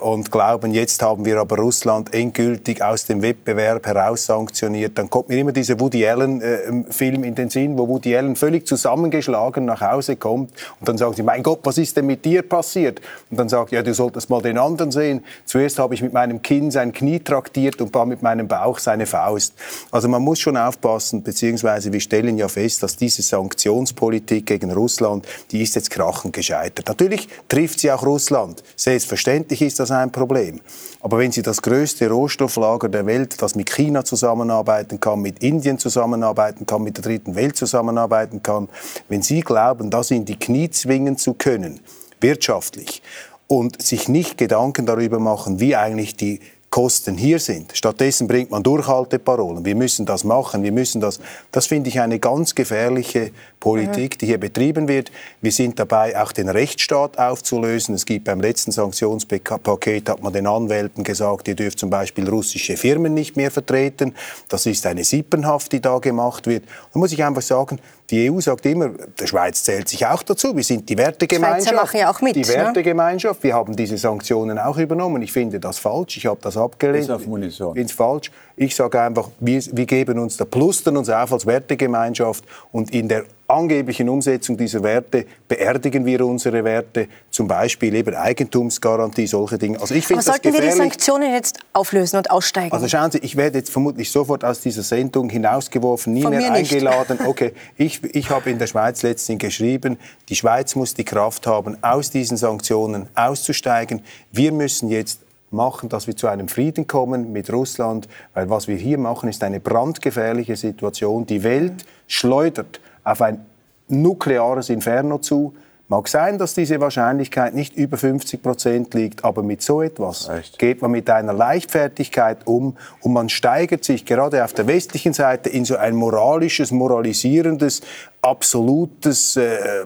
[0.00, 5.30] und glauben, jetzt haben wir aber Russland endgültig aus dem Wettbewerb heraus sanktioniert, dann kommt
[5.30, 9.80] mir immer dieser Woody Allen-Film äh, in den Sinn, wo Woody Allen völlig zusammengeschlagen nach
[9.80, 13.00] Hause kommt und dann sagen sie, mein Gott, was ist denn mit dir passiert?
[13.30, 15.24] Und dann sagt, ja, du solltest mal den anderen sehen.
[15.46, 19.06] Zuerst habe ich mit meinem Kinn sein Knie traktiert und dann mit meinem Bauch seine
[19.06, 19.54] Faust.
[19.90, 25.26] Also man muss schon aufpassen, beziehungsweise wir stellen ja fest, dass diese Sanktionspolitik gegen Russland,
[25.50, 26.88] die ist jetzt krachend gescheitert.
[26.88, 28.62] Natürlich trifft sie auch Russland.
[28.76, 30.60] Selbstverständlich ist das ein Problem.
[31.00, 35.78] Aber wenn Sie das größte Rohstofflager der Welt, das mit China zusammenarbeiten kann, mit Indien
[35.78, 38.68] zusammenarbeiten kann, mit der dritten Welt zusammenarbeiten kann,
[39.08, 41.80] wenn Sie glauben, das in die Knie zwingen zu können,
[42.20, 43.02] wirtschaftlich,
[43.46, 46.40] und sich nicht Gedanken darüber machen, wie eigentlich die
[46.72, 47.76] Kosten hier sind.
[47.76, 49.62] Stattdessen bringt man Durchhalteparolen.
[49.62, 51.20] Wir müssen das machen, wir müssen das.
[51.50, 55.12] Das finde ich eine ganz gefährliche Politik, die hier betrieben wird.
[55.42, 57.94] Wir sind dabei, auch den Rechtsstaat aufzulösen.
[57.94, 62.78] Es gibt beim letzten Sanktionspaket, hat man den Anwälten gesagt, ihr dürft zum Beispiel russische
[62.78, 64.14] Firmen nicht mehr vertreten.
[64.48, 66.64] Das ist eine Sippenhaft, die da gemacht wird.
[66.94, 67.80] Da muss ich einfach sagen,
[68.12, 70.54] die EU sagt immer, der Schweiz zählt sich auch dazu.
[70.54, 71.62] Wir sind die Wertegemeinschaft.
[71.62, 72.36] Schweizer machen ja auch mit.
[72.36, 73.42] Die Wertegemeinschaft.
[73.42, 75.22] Wir haben diese Sanktionen auch übernommen.
[75.22, 76.18] Ich finde das falsch.
[76.18, 76.98] Ich habe das abgelehnt.
[76.98, 77.70] Bis auf Munition.
[77.70, 78.30] Ich finde es falsch.
[78.56, 83.08] Ich sage einfach, wir, wir geben uns da, plustern uns auf als Wertegemeinschaft und in
[83.08, 89.80] der angeblichen Umsetzung dieser Werte beerdigen wir unsere Werte, zum Beispiel eben Eigentumsgarantie, solche Dinge.
[89.80, 92.72] Also ich finde sollten wir die Sanktionen jetzt auflösen und aussteigen?
[92.72, 96.52] Also schauen Sie, ich werde jetzt vermutlich sofort aus dieser Sendung hinausgeworfen, nie Von mehr
[96.52, 97.18] eingeladen.
[97.32, 99.98] Okay, ich, ich habe in der Schweiz letztens geschrieben,
[100.28, 104.02] die Schweiz muss die Kraft haben, aus diesen Sanktionen auszusteigen.
[104.32, 105.20] Wir müssen jetzt
[105.52, 109.42] machen, dass wir zu einem Frieden kommen mit Russland, weil was wir hier machen, ist
[109.44, 111.26] eine brandgefährliche Situation.
[111.26, 113.44] Die Welt schleudert auf ein
[113.88, 115.54] nukleares Inferno zu.
[115.92, 120.58] Mag sein, dass diese Wahrscheinlichkeit nicht über 50 Prozent liegt, aber mit so etwas Echt?
[120.58, 125.50] geht man mit einer Leichtfertigkeit um und man steigert sich gerade auf der westlichen Seite
[125.50, 127.82] in so ein moralisches, moralisierendes,
[128.22, 129.84] absolutes äh,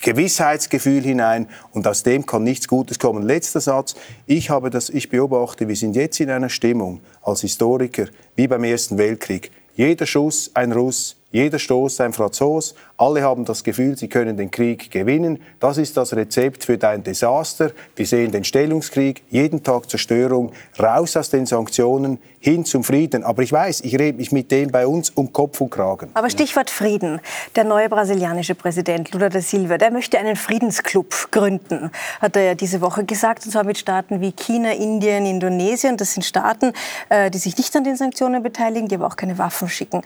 [0.00, 3.24] Gewissheitsgefühl hinein und aus dem kann nichts Gutes kommen.
[3.24, 3.96] Letzter Satz.
[4.26, 8.62] Ich habe das, ich beobachte, wir sind jetzt in einer Stimmung als Historiker wie beim
[8.62, 9.50] Ersten Weltkrieg.
[9.74, 12.74] Jeder Schuss ein Russ, jeder Stoß ein Franzos.
[12.98, 15.42] Alle haben das Gefühl, sie können den Krieg gewinnen.
[15.58, 17.72] Das ist das Rezept für dein Desaster.
[17.96, 23.24] Wir sehen den Stellungskrieg, jeden Tag Zerstörung, raus aus den Sanktionen, hin zum Frieden.
[23.24, 26.10] Aber ich weiß, ich rede mich mit dem bei uns um Kopf und Kragen.
[26.14, 27.20] Aber Stichwort Frieden.
[27.56, 32.54] Der neue brasilianische Präsident Lula da Silva, der möchte einen Friedensclub gründen, hat er ja
[32.54, 33.46] diese Woche gesagt.
[33.46, 35.96] Und zwar mit Staaten wie China, Indien, Indonesien.
[35.96, 36.72] Das sind Staaten,
[37.08, 40.02] äh, die sich nicht an den Sanktionen beteiligen, die aber auch keine Waffen schicken.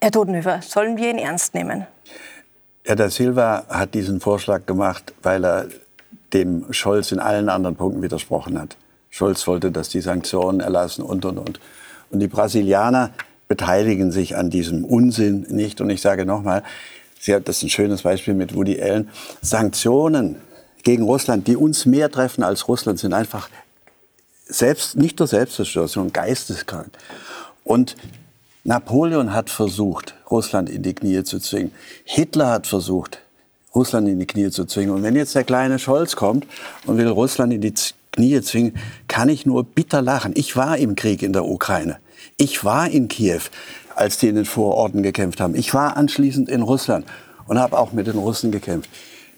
[0.00, 1.86] Herr Todenhöfer, sollen wir ihn ernst nehmen?
[2.84, 5.66] Herr da Silva hat diesen Vorschlag gemacht, weil er
[6.32, 8.76] dem Scholz in allen anderen Punkten widersprochen hat.
[9.10, 11.60] Scholz wollte, dass die Sanktionen erlassen und, und, und.
[12.10, 13.10] Und die Brasilianer
[13.48, 15.80] beteiligen sich an diesem Unsinn nicht.
[15.80, 16.62] Und ich sage nochmal,
[17.26, 19.10] das ist ein schönes Beispiel mit Woody Allen.
[19.42, 20.36] Sanktionen
[20.84, 23.48] gegen Russland, die uns mehr treffen als Russland, sind einfach
[24.46, 26.90] selbst, nicht nur Selbstzerstörung, sondern geisteskrank.
[27.64, 27.96] Und
[28.68, 31.72] Napoleon hat versucht, Russland in die Knie zu zwingen.
[32.04, 33.18] Hitler hat versucht,
[33.74, 34.94] Russland in die Knie zu zwingen.
[34.94, 36.46] Und wenn jetzt der kleine Scholz kommt
[36.84, 37.72] und will Russland in die
[38.12, 38.76] Knie zwingen,
[39.08, 40.32] kann ich nur bitter lachen.
[40.36, 41.96] Ich war im Krieg in der Ukraine.
[42.36, 43.40] Ich war in Kiew,
[43.96, 45.54] als die in den Vororten gekämpft haben.
[45.54, 47.06] Ich war anschließend in Russland
[47.46, 48.90] und habe auch mit den Russen gekämpft.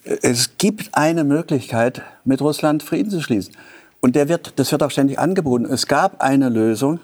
[0.02, 3.54] Es gibt eine Möglichkeit, mit Russland Frieden zu schließen.
[4.00, 5.66] Und der wird, das wird auch ständig angeboten.
[5.66, 6.98] Es gab eine Lösung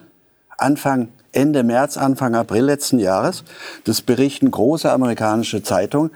[0.58, 3.44] Anfang Ende März, Anfang April letzten Jahres.
[3.84, 6.10] Das berichten große amerikanische Zeitungen.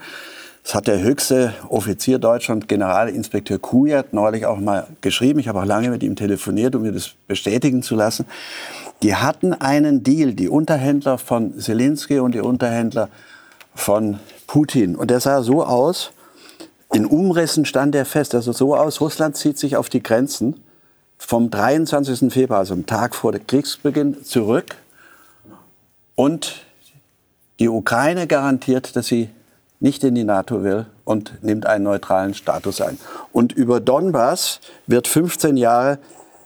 [0.63, 5.39] Das hat der höchste Offizier Deutschland, Generalinspekteur Kujat, neulich auch mal geschrieben.
[5.39, 8.25] Ich habe auch lange mit ihm telefoniert, um mir das bestätigen zu lassen.
[9.01, 13.09] Die hatten einen Deal, die Unterhändler von Zelensky und die Unterhändler
[13.73, 14.95] von Putin.
[14.95, 16.11] Und der sah so aus,
[16.93, 20.61] in Umrissen stand er fest, also so aus, Russland zieht sich auf die Grenzen
[21.17, 22.31] vom 23.
[22.31, 24.75] Februar, also am Tag vor Kriegsbeginn, zurück
[26.15, 26.63] und
[27.59, 29.29] die Ukraine garantiert, dass sie
[29.79, 32.97] nicht in die NATO will und nimmt einen neutralen Status ein.
[33.31, 35.97] Und über Donbass wird 15 Jahre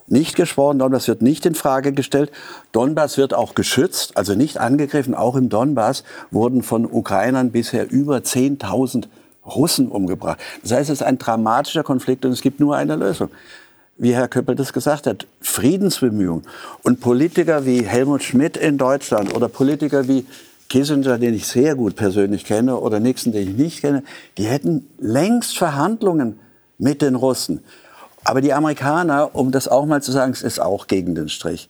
[0.07, 2.31] nicht gesprochen, Donbass wird nicht in Frage gestellt.
[2.71, 5.15] Donbass wird auch geschützt, also nicht angegriffen.
[5.15, 9.05] Auch im Donbass wurden von Ukrainern bisher über 10.000
[9.45, 10.39] Russen umgebracht.
[10.61, 13.29] Das heißt, es ist ein dramatischer Konflikt und es gibt nur eine Lösung
[13.97, 16.45] wie Herr Köppel das gesagt hat, Friedensbemühungen.
[16.83, 20.25] Und Politiker wie Helmut Schmidt in Deutschland oder Politiker wie
[20.69, 24.03] Kissinger, den ich sehr gut persönlich kenne, oder Nixon, den ich nicht kenne,
[24.37, 26.39] die hätten längst Verhandlungen
[26.77, 27.63] mit den Russen.
[28.23, 31.69] Aber die Amerikaner, um das auch mal zu sagen, es ist auch gegen den Strich.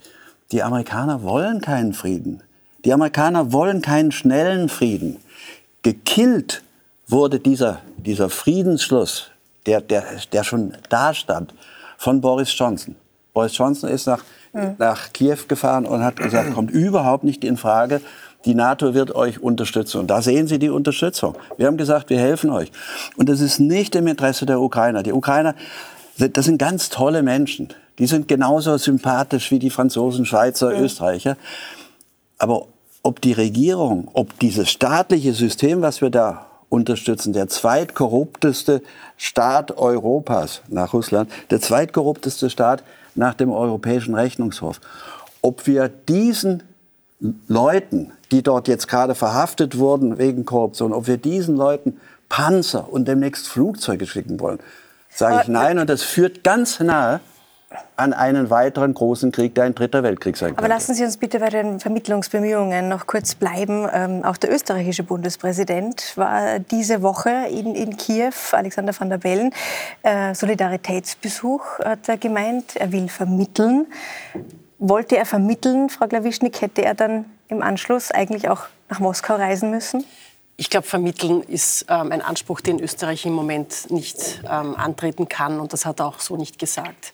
[0.51, 2.41] Die Amerikaner wollen keinen Frieden.
[2.85, 5.17] Die Amerikaner wollen keinen schnellen Frieden.
[5.81, 6.63] Gekillt
[7.07, 9.31] wurde dieser, dieser Friedensschluss,
[9.65, 11.53] der, der, der schon da stand,
[12.05, 12.95] von Boris Johnson.
[13.33, 14.75] Boris Johnson ist nach, mhm.
[14.77, 17.99] nach Kiew gefahren und hat gesagt, kommt überhaupt nicht in Frage,
[18.45, 20.01] die NATO wird euch unterstützen.
[20.01, 21.35] Und da sehen Sie die Unterstützung.
[21.57, 22.71] Wir haben gesagt, wir helfen euch.
[23.17, 25.01] Und das ist nicht im Interesse der Ukrainer.
[25.01, 25.55] Die Ukrainer,
[26.19, 27.69] das sind ganz tolle Menschen.
[27.97, 30.81] Die sind genauso sympathisch wie die Franzosen, Schweizer, ja.
[30.81, 31.37] Österreicher.
[32.37, 32.67] Aber
[33.01, 36.45] ob die Regierung, ob dieses staatliche System, was wir da
[36.75, 37.33] unterstützen.
[37.33, 38.81] Der zweitkorrupteste
[39.17, 42.83] Staat Europas nach Russland, der zweitkorrupteste Staat
[43.15, 44.81] nach dem Europäischen Rechnungshof,
[45.41, 46.63] ob wir diesen
[47.47, 51.99] Leuten, die dort jetzt gerade verhaftet wurden wegen Korruption, ob wir diesen Leuten
[52.29, 54.59] Panzer und demnächst Flugzeuge schicken wollen,
[55.09, 55.79] sage ich nein.
[55.79, 57.21] Und das führt ganz nahe
[57.95, 60.59] an einen weiteren großen Krieg, der ein dritter Weltkrieg sein könnte.
[60.59, 63.87] Aber lassen Sie uns bitte bei den Vermittlungsbemühungen noch kurz bleiben.
[63.93, 69.51] Ähm, auch der österreichische Bundespräsident war diese Woche in, in Kiew, Alexander van der Bellen.
[70.03, 72.75] Äh, Solidaritätsbesuch hat er gemeint.
[72.75, 73.87] Er will vermitteln.
[74.79, 79.71] Wollte er vermitteln, Frau Glawischnik, hätte er dann im Anschluss eigentlich auch nach Moskau reisen
[79.71, 80.05] müssen?
[80.57, 85.59] Ich glaube, vermitteln ist ähm, ein Anspruch, den Österreich im Moment nicht ähm, antreten kann.
[85.59, 87.11] Und das hat er auch so nicht gesagt.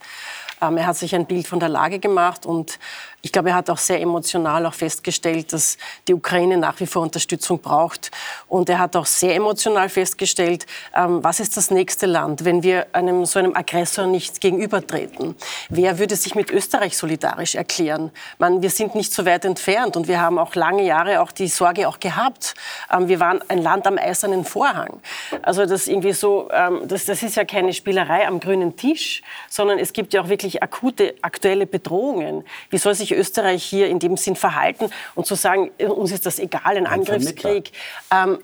[0.61, 2.79] Ähm, er hat sich ein Bild von der Lage gemacht und
[3.23, 7.03] ich glaube, er hat auch sehr emotional auch festgestellt, dass die Ukraine nach wie vor
[7.03, 8.09] Unterstützung braucht.
[8.47, 10.65] Und er hat auch sehr emotional festgestellt,
[10.95, 15.35] ähm, was ist das nächste Land, wenn wir einem so einem Aggressor nicht gegenübertreten?
[15.69, 18.11] Wer würde sich mit Österreich solidarisch erklären?
[18.39, 21.47] Man, wir sind nicht so weit entfernt und wir haben auch lange Jahre auch die
[21.47, 22.55] Sorge auch gehabt.
[22.91, 24.99] Ähm, wir waren ein Land am eisernen Vorhang.
[25.43, 29.77] Also das irgendwie so, ähm, das, das ist ja keine Spielerei am grünen Tisch, sondern
[29.77, 32.43] es gibt ja auch wirklich akute, aktuelle Bedrohungen.
[32.71, 36.39] Wie soll sich Österreich hier in dem Sinn verhalten und zu sagen, uns ist das
[36.39, 37.71] egal, ein, ein Angriffskrieg.
[38.11, 38.39] Ähm,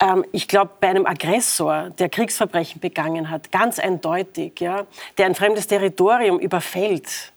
[0.00, 4.86] ähm, ich glaube, bei einem Aggressor, der Kriegsverbrechen begangen hat, ganz eindeutig, ja,
[5.16, 7.32] der ein fremdes Territorium überfällt,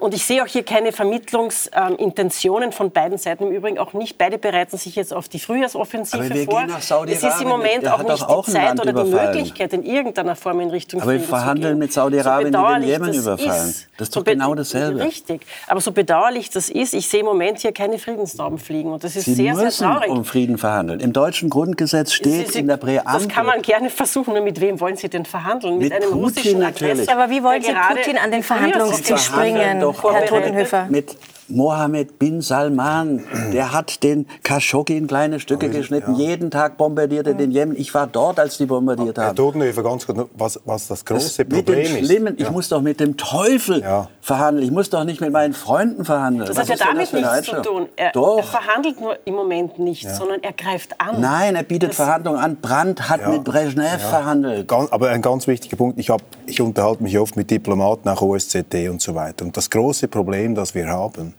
[0.00, 3.44] und ich sehe auch hier keine Vermittlungsintentionen von beiden Seiten.
[3.44, 4.18] Im Übrigen auch nicht.
[4.18, 6.60] Beide bereiten sich jetzt auf die Frühjahrsoffensive Aber wir vor.
[6.60, 9.72] Gehen nach Saudi es ist im Moment auch nicht auch die Zeit oder die Möglichkeit
[9.72, 13.68] in irgendeiner Form in Richtung Aber wir verhandeln mit Saudi-Arabien, so die den Jemen überfallen.
[13.68, 15.00] Ist, das ist doch so genau dasselbe.
[15.00, 15.42] Richtig.
[15.68, 18.92] Aber so bedauerlich das ist, ich sehe im Moment hier keine Friedenstauben fliegen.
[18.92, 20.10] Und das ist Sie sehr, müssen sehr traurig.
[20.10, 20.98] um Frieden verhandeln.
[20.98, 23.12] Im deutschen Grundgesetz steht Sie, in der Präambel.
[23.12, 24.34] Das kann man gerne versuchen.
[24.34, 25.78] Nur mit wem wollen Sie denn verhandeln?
[25.78, 27.08] Mit, mit einem Putin russischen natürlich.
[27.10, 30.86] Aber wie wollen Sie Putin an den Verhandlungstisch bringen, Herr Totenhöfer?
[30.88, 31.16] mit
[31.48, 36.14] Mohammed bin Salman, der hat den Khashoggi in kleine Stücke geschnitten.
[36.14, 36.28] Ja.
[36.28, 37.76] Jeden Tag bombardiert er den Jemen.
[37.76, 39.24] Ich war dort, als die bombardiert haben.
[39.24, 42.42] Herr Totenhöfer, ganz kurz, was, was das große das Problem mit dem Schlimmen, ist.
[42.42, 44.08] Ich muss doch mit dem Teufel ja.
[44.20, 44.64] verhandeln.
[44.64, 46.46] Ich muss doch nicht mit meinen Freunden verhandeln.
[46.46, 47.88] Das was hat ja damit nichts zu tun.
[47.96, 51.20] Er, er, verhandelt nur im Moment nicht, sondern er greift an.
[51.20, 52.56] Nein, er bietet das Verhandlungen an.
[52.56, 54.70] Brandt hat mit Brezhnev verhandelt.
[54.70, 55.98] Aber ein ganz wichtiger Punkt.
[55.98, 59.44] Ich, hab, ich unterhalte mich oft mit Diplomaten, auch OSZE und so weiter.
[59.44, 61.34] Und das große Problem, das wir haben,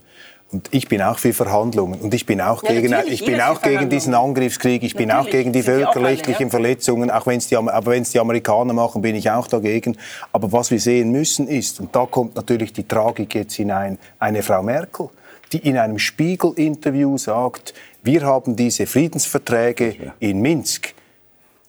[0.52, 2.00] und ich bin auch für Verhandlungen.
[2.00, 5.30] Und ich bin auch ja, gegen, ich bin auch gegen diesen Angriffskrieg, ich bin auch
[5.30, 6.50] gegen die völkerrechtlichen ja.
[6.50, 9.95] Verletzungen, auch wenn es die, die Amerikaner machen, bin ich auch dagegen.
[10.32, 14.41] Aber was wir sehen müssen ist, und da kommt natürlich die Tragik jetzt hinein, eine
[14.41, 15.10] Frau Merkel,
[15.52, 20.95] die in einem Spiegel-Interview sagt, wir haben diese Friedensverträge in Minsk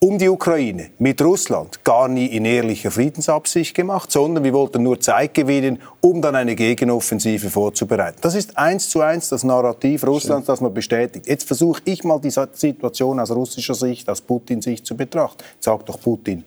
[0.02, 4.98] um die Ukraine mit Russland gar nie in ehrlicher Friedensabsicht gemacht, sondern wir wollten nur
[4.98, 8.16] Zeit gewinnen, um dann eine Gegenoffensive vorzubereiten.
[8.22, 11.26] Das ist eins zu eins das Narrativ Russlands, das man bestätigt.
[11.26, 15.44] Jetzt versuche ich mal die Situation aus russischer Sicht, aus Putins Sicht zu betrachten.
[15.60, 16.44] Sagt doch Putin,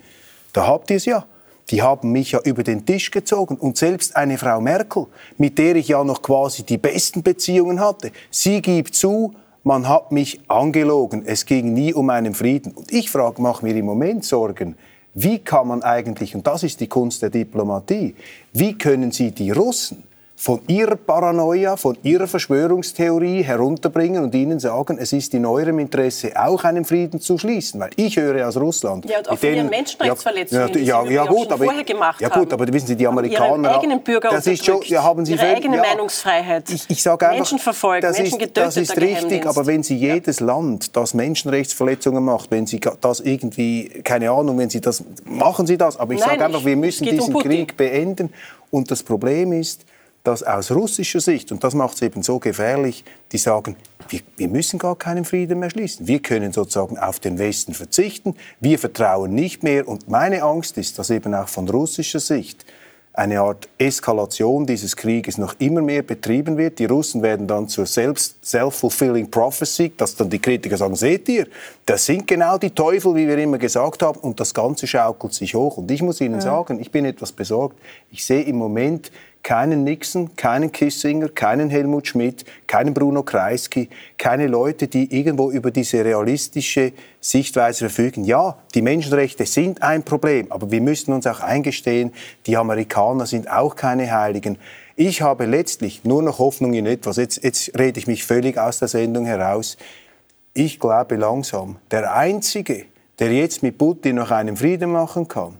[0.51, 1.23] da habt ihr es ja.
[1.69, 3.57] Die haben mich ja über den Tisch gezogen.
[3.57, 5.05] Und selbst eine Frau Merkel,
[5.37, 10.11] mit der ich ja noch quasi die besten Beziehungen hatte, sie gibt zu, man hat
[10.11, 12.73] mich angelogen, es ging nie um einen Frieden.
[12.73, 14.75] Und ich frage, mache mir im Moment Sorgen,
[15.13, 18.15] wie kann man eigentlich, und das ist die Kunst der Diplomatie,
[18.51, 20.03] wie können Sie die Russen
[20.43, 26.33] von ihrer Paranoia, von ihrer Verschwörungstheorie herunterbringen und ihnen sagen, es ist in eurem Interesse,
[26.35, 27.79] auch einen Frieden zu schließen.
[27.79, 29.09] Weil ich höre aus Russland...
[29.09, 32.67] Ja, und auch denen, Menschenrechtsverletzungen, ja, ja, ja, gut, aber, vorher gemacht ja gut, aber
[32.73, 33.69] wissen Sie, die Amerikaner...
[33.69, 36.69] Ihre eigenen Bürger das ist schon, ja, haben Sie ihre eigene ja, Meinungsfreiheit.
[36.69, 39.95] Ich, ich sage einfach, Menschen verfolgt, das Menschen ist, Das ist richtig, aber wenn Sie
[39.95, 40.47] jedes ja.
[40.47, 45.77] Land, das Menschenrechtsverletzungen macht, wenn Sie das irgendwie, keine Ahnung, wenn Sie das, machen Sie
[45.77, 45.95] das.
[45.95, 48.33] Aber ich sage einfach, wir müssen diesen um Krieg beenden.
[48.71, 49.85] Und das Problem ist,
[50.23, 53.75] dass aus russischer Sicht, und das macht es eben so gefährlich, die sagen,
[54.07, 56.07] wir, wir, müssen gar keinen Frieden mehr schließen.
[56.07, 58.35] Wir können sozusagen auf den Westen verzichten.
[58.59, 59.87] Wir vertrauen nicht mehr.
[59.87, 62.65] Und meine Angst ist, dass eben auch von russischer Sicht
[63.13, 66.79] eine Art Eskalation dieses Krieges noch immer mehr betrieben wird.
[66.79, 71.47] Die Russen werden dann zur self-fulfilling prophecy, dass dann die Kritiker sagen, seht ihr,
[71.85, 75.53] das sind genau die Teufel, wie wir immer gesagt haben, und das Ganze schaukelt sich
[75.53, 75.77] hoch.
[75.77, 76.41] Und ich muss Ihnen ja.
[76.41, 77.77] sagen, ich bin etwas besorgt.
[78.09, 79.11] Ich sehe im Moment
[79.43, 85.69] keinen Nixon, keinen Kissinger, keinen Helmut Schmidt, keinen Bruno Kreisky, keine Leute, die irgendwo über
[85.69, 88.23] diese realistische Sichtweise verfügen.
[88.23, 92.13] Ja, die Menschenrechte sind ein Problem, aber wir müssen uns auch eingestehen,
[92.47, 94.57] die Amerikaner sind auch keine Heiligen.
[94.95, 97.17] Ich habe letztlich nur noch Hoffnung in etwas.
[97.17, 99.75] Jetzt, jetzt rede ich mich völlig aus der Sendung heraus.
[100.53, 102.85] Ich glaube langsam, der Einzige,
[103.19, 105.57] der jetzt mit Putin noch einen Frieden machen kann,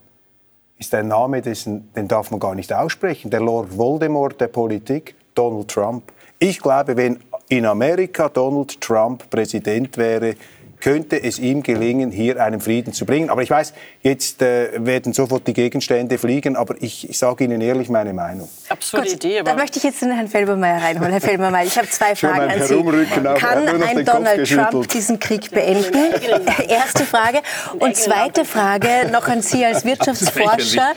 [0.77, 3.31] ist ein Name, dessen, den darf man gar nicht aussprechen.
[3.31, 6.11] Der Lord Voldemort der Politik, Donald Trump.
[6.39, 7.19] Ich glaube, wenn
[7.49, 10.35] in Amerika Donald Trump Präsident wäre,
[10.83, 13.29] könnte es ihm gelingen, hier einen Frieden zu bringen.
[13.29, 17.61] Aber ich weiß, jetzt äh, werden sofort die Gegenstände fliegen, aber ich, ich sage Ihnen
[17.61, 18.49] ehrlich meine Meinung.
[18.67, 19.39] Absurde Gut, Idee.
[19.39, 21.11] Aber da möchte ich jetzt den Herrn Felbermeier reinholen.
[21.11, 22.83] Herr Felbermeier, ich habe zwei Fragen an Sie.
[23.39, 25.93] Kann ein Donald Trump diesen Krieg beenden?
[26.67, 27.39] Erste Frage.
[27.79, 30.91] Und zweite Frage noch an Sie als Wirtschaftsforscher.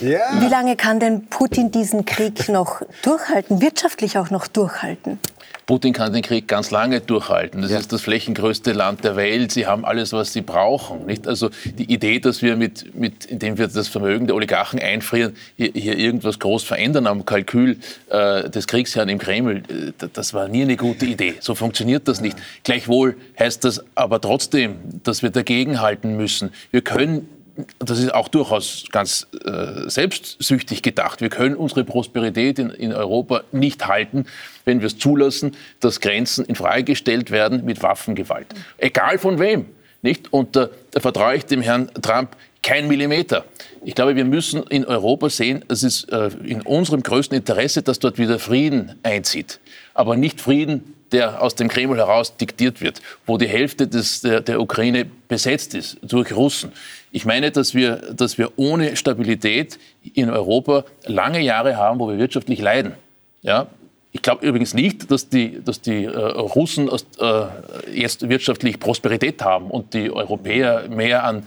[0.00, 0.40] Ja.
[0.40, 5.18] Wie lange kann denn Putin diesen Krieg noch durchhalten, wirtschaftlich auch noch durchhalten?
[5.66, 7.60] Putin kann den Krieg ganz lange durchhalten.
[7.60, 9.50] Das ist das flächengrößte Land der Welt.
[9.50, 11.06] Sie haben alles, was sie brauchen.
[11.06, 11.26] Nicht?
[11.26, 15.72] Also die Idee, dass wir mit, mit, indem wir das Vermögen der Oligarchen einfrieren, hier,
[15.74, 17.78] hier irgendwas groß verändern am Kalkül
[18.10, 21.34] äh, des Kriegsherrn im Kreml, äh, das war nie eine gute Idee.
[21.40, 22.38] So funktioniert das nicht.
[22.62, 26.50] Gleichwohl heißt das aber trotzdem, dass wir dagegenhalten müssen.
[26.70, 27.28] Wir können
[27.78, 31.20] das ist auch durchaus ganz äh, selbstsüchtig gedacht.
[31.20, 34.26] Wir können unsere Prosperität in, in Europa nicht halten,
[34.64, 38.46] wenn wir es zulassen, dass Grenzen in Frage gestellt werden mit Waffengewalt.
[38.78, 39.66] Egal von wem.
[40.02, 40.32] Nicht?
[40.32, 43.44] Und äh, da vertraue ich dem Herrn Trump kein Millimeter.
[43.84, 48.00] Ich glaube, wir müssen in Europa sehen, es ist äh, in unserem größten Interesse, dass
[48.00, 49.60] dort wieder Frieden einzieht.
[49.94, 54.40] Aber nicht Frieden, der aus dem Kreml heraus diktiert wird, wo die Hälfte des, der,
[54.40, 56.72] der Ukraine besetzt ist durch Russen.
[57.12, 59.78] Ich meine, dass wir, dass wir ohne Stabilität
[60.14, 62.94] in Europa lange Jahre haben, wo wir wirtschaftlich leiden.
[63.42, 63.68] Ja,
[64.16, 67.44] ich glaube übrigens nicht, dass die, dass die äh, Russen äh,
[67.92, 71.44] jetzt wirtschaftlich Prosperität haben und die Europäer mehr an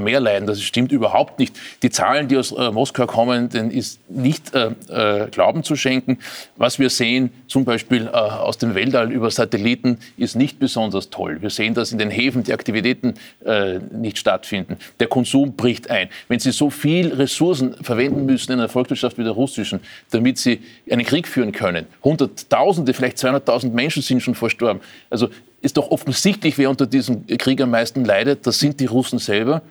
[0.00, 0.46] mehr leiden.
[0.46, 1.58] Das stimmt überhaupt nicht.
[1.82, 6.18] Die Zahlen, die aus äh, Moskau kommen, denen ist nicht äh, äh, Glauben zu schenken.
[6.56, 11.40] Was wir sehen, zum Beispiel äh, aus dem Weltall über Satelliten, ist nicht besonders toll.
[11.40, 13.14] Wir sehen, dass in den Häfen die Aktivitäten
[13.44, 14.76] äh, nicht stattfinden.
[14.98, 16.08] Der Konsum bricht ein.
[16.28, 20.60] Wenn Sie so viel Ressourcen verwenden müssen in einer Volkswirtschaft wie der russischen, damit Sie
[20.90, 24.80] einen Krieg führen können, Hunderttausende, vielleicht 200.000 Menschen sind schon verstorben.
[25.08, 25.28] Also
[25.62, 28.46] ist doch offensichtlich, wer unter diesem Krieg am meisten leidet.
[28.46, 29.62] Das sind die Russen selber.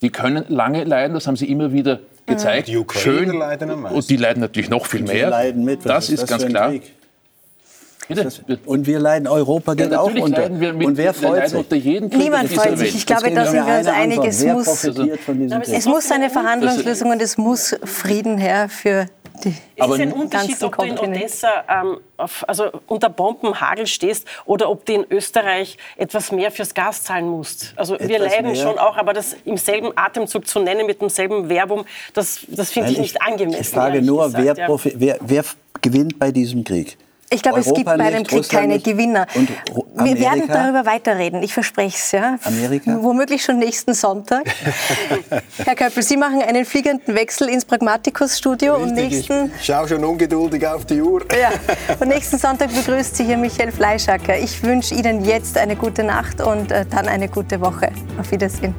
[0.00, 2.68] Die können lange leiden, das haben sie immer wieder gezeigt.
[2.68, 3.96] Die Ukrainer leiden am meisten.
[3.98, 5.30] Und die leiden natürlich noch viel mehr.
[5.30, 5.84] leiden mit.
[5.84, 6.72] Das ist das ganz klar.
[8.64, 10.48] Und wir leiden, Europa geht Ja, auch unter.
[10.48, 11.58] mit, und wer freut sich?
[11.58, 12.94] unter jedem Krieg Niemand freut sich.
[12.94, 14.18] Ich glaube, da sind wir uns einig.
[14.24, 19.08] Es muss, es muss eine Verhandlungslösung und es muss Frieden her für
[19.44, 20.98] die Es ist ein Unterschied, ob du in.
[20.98, 26.74] Odessa ähm, auf, also unter Bombenhagel stehst oder ob du in Österreich etwas mehr fürs
[26.74, 27.72] Gas zahlen musst.
[27.76, 28.62] Also wir Etwas leiden mehr?
[28.62, 31.84] schon auch, aber das im selben Atemzug zu nennen, mit demselben Verbum,
[32.14, 33.60] das, das finde ich nicht angemessen.
[33.60, 34.78] Ich frage nur, gesagt, wer, ja.
[34.94, 35.44] wer, wer
[35.80, 36.98] gewinnt bei diesem Krieg?
[37.30, 39.26] Ich glaube, es gibt bei einem Krieg Russland keine nicht Gewinner.
[39.34, 42.12] Wir werden darüber weiterreden, ich verspreche es.
[42.12, 42.38] Ja.
[42.44, 42.98] Amerika?
[43.02, 44.44] Womöglich schon nächsten Sonntag.
[45.64, 50.66] Herr Köppel, Sie machen einen fliegenden Wechsel ins Pragmaticus-Studio und nächsten, Ich schaue schon ungeduldig
[50.66, 51.22] auf die Uhr.
[51.40, 51.50] ja,
[52.00, 54.38] und nächsten Sonntag begrüßt Sie hier Michael Fleischacker.
[54.38, 57.90] Ich wünsche Ihnen jetzt eine gute Nacht und äh, dann eine gute Woche.
[58.18, 58.74] Auf Wiedersehen.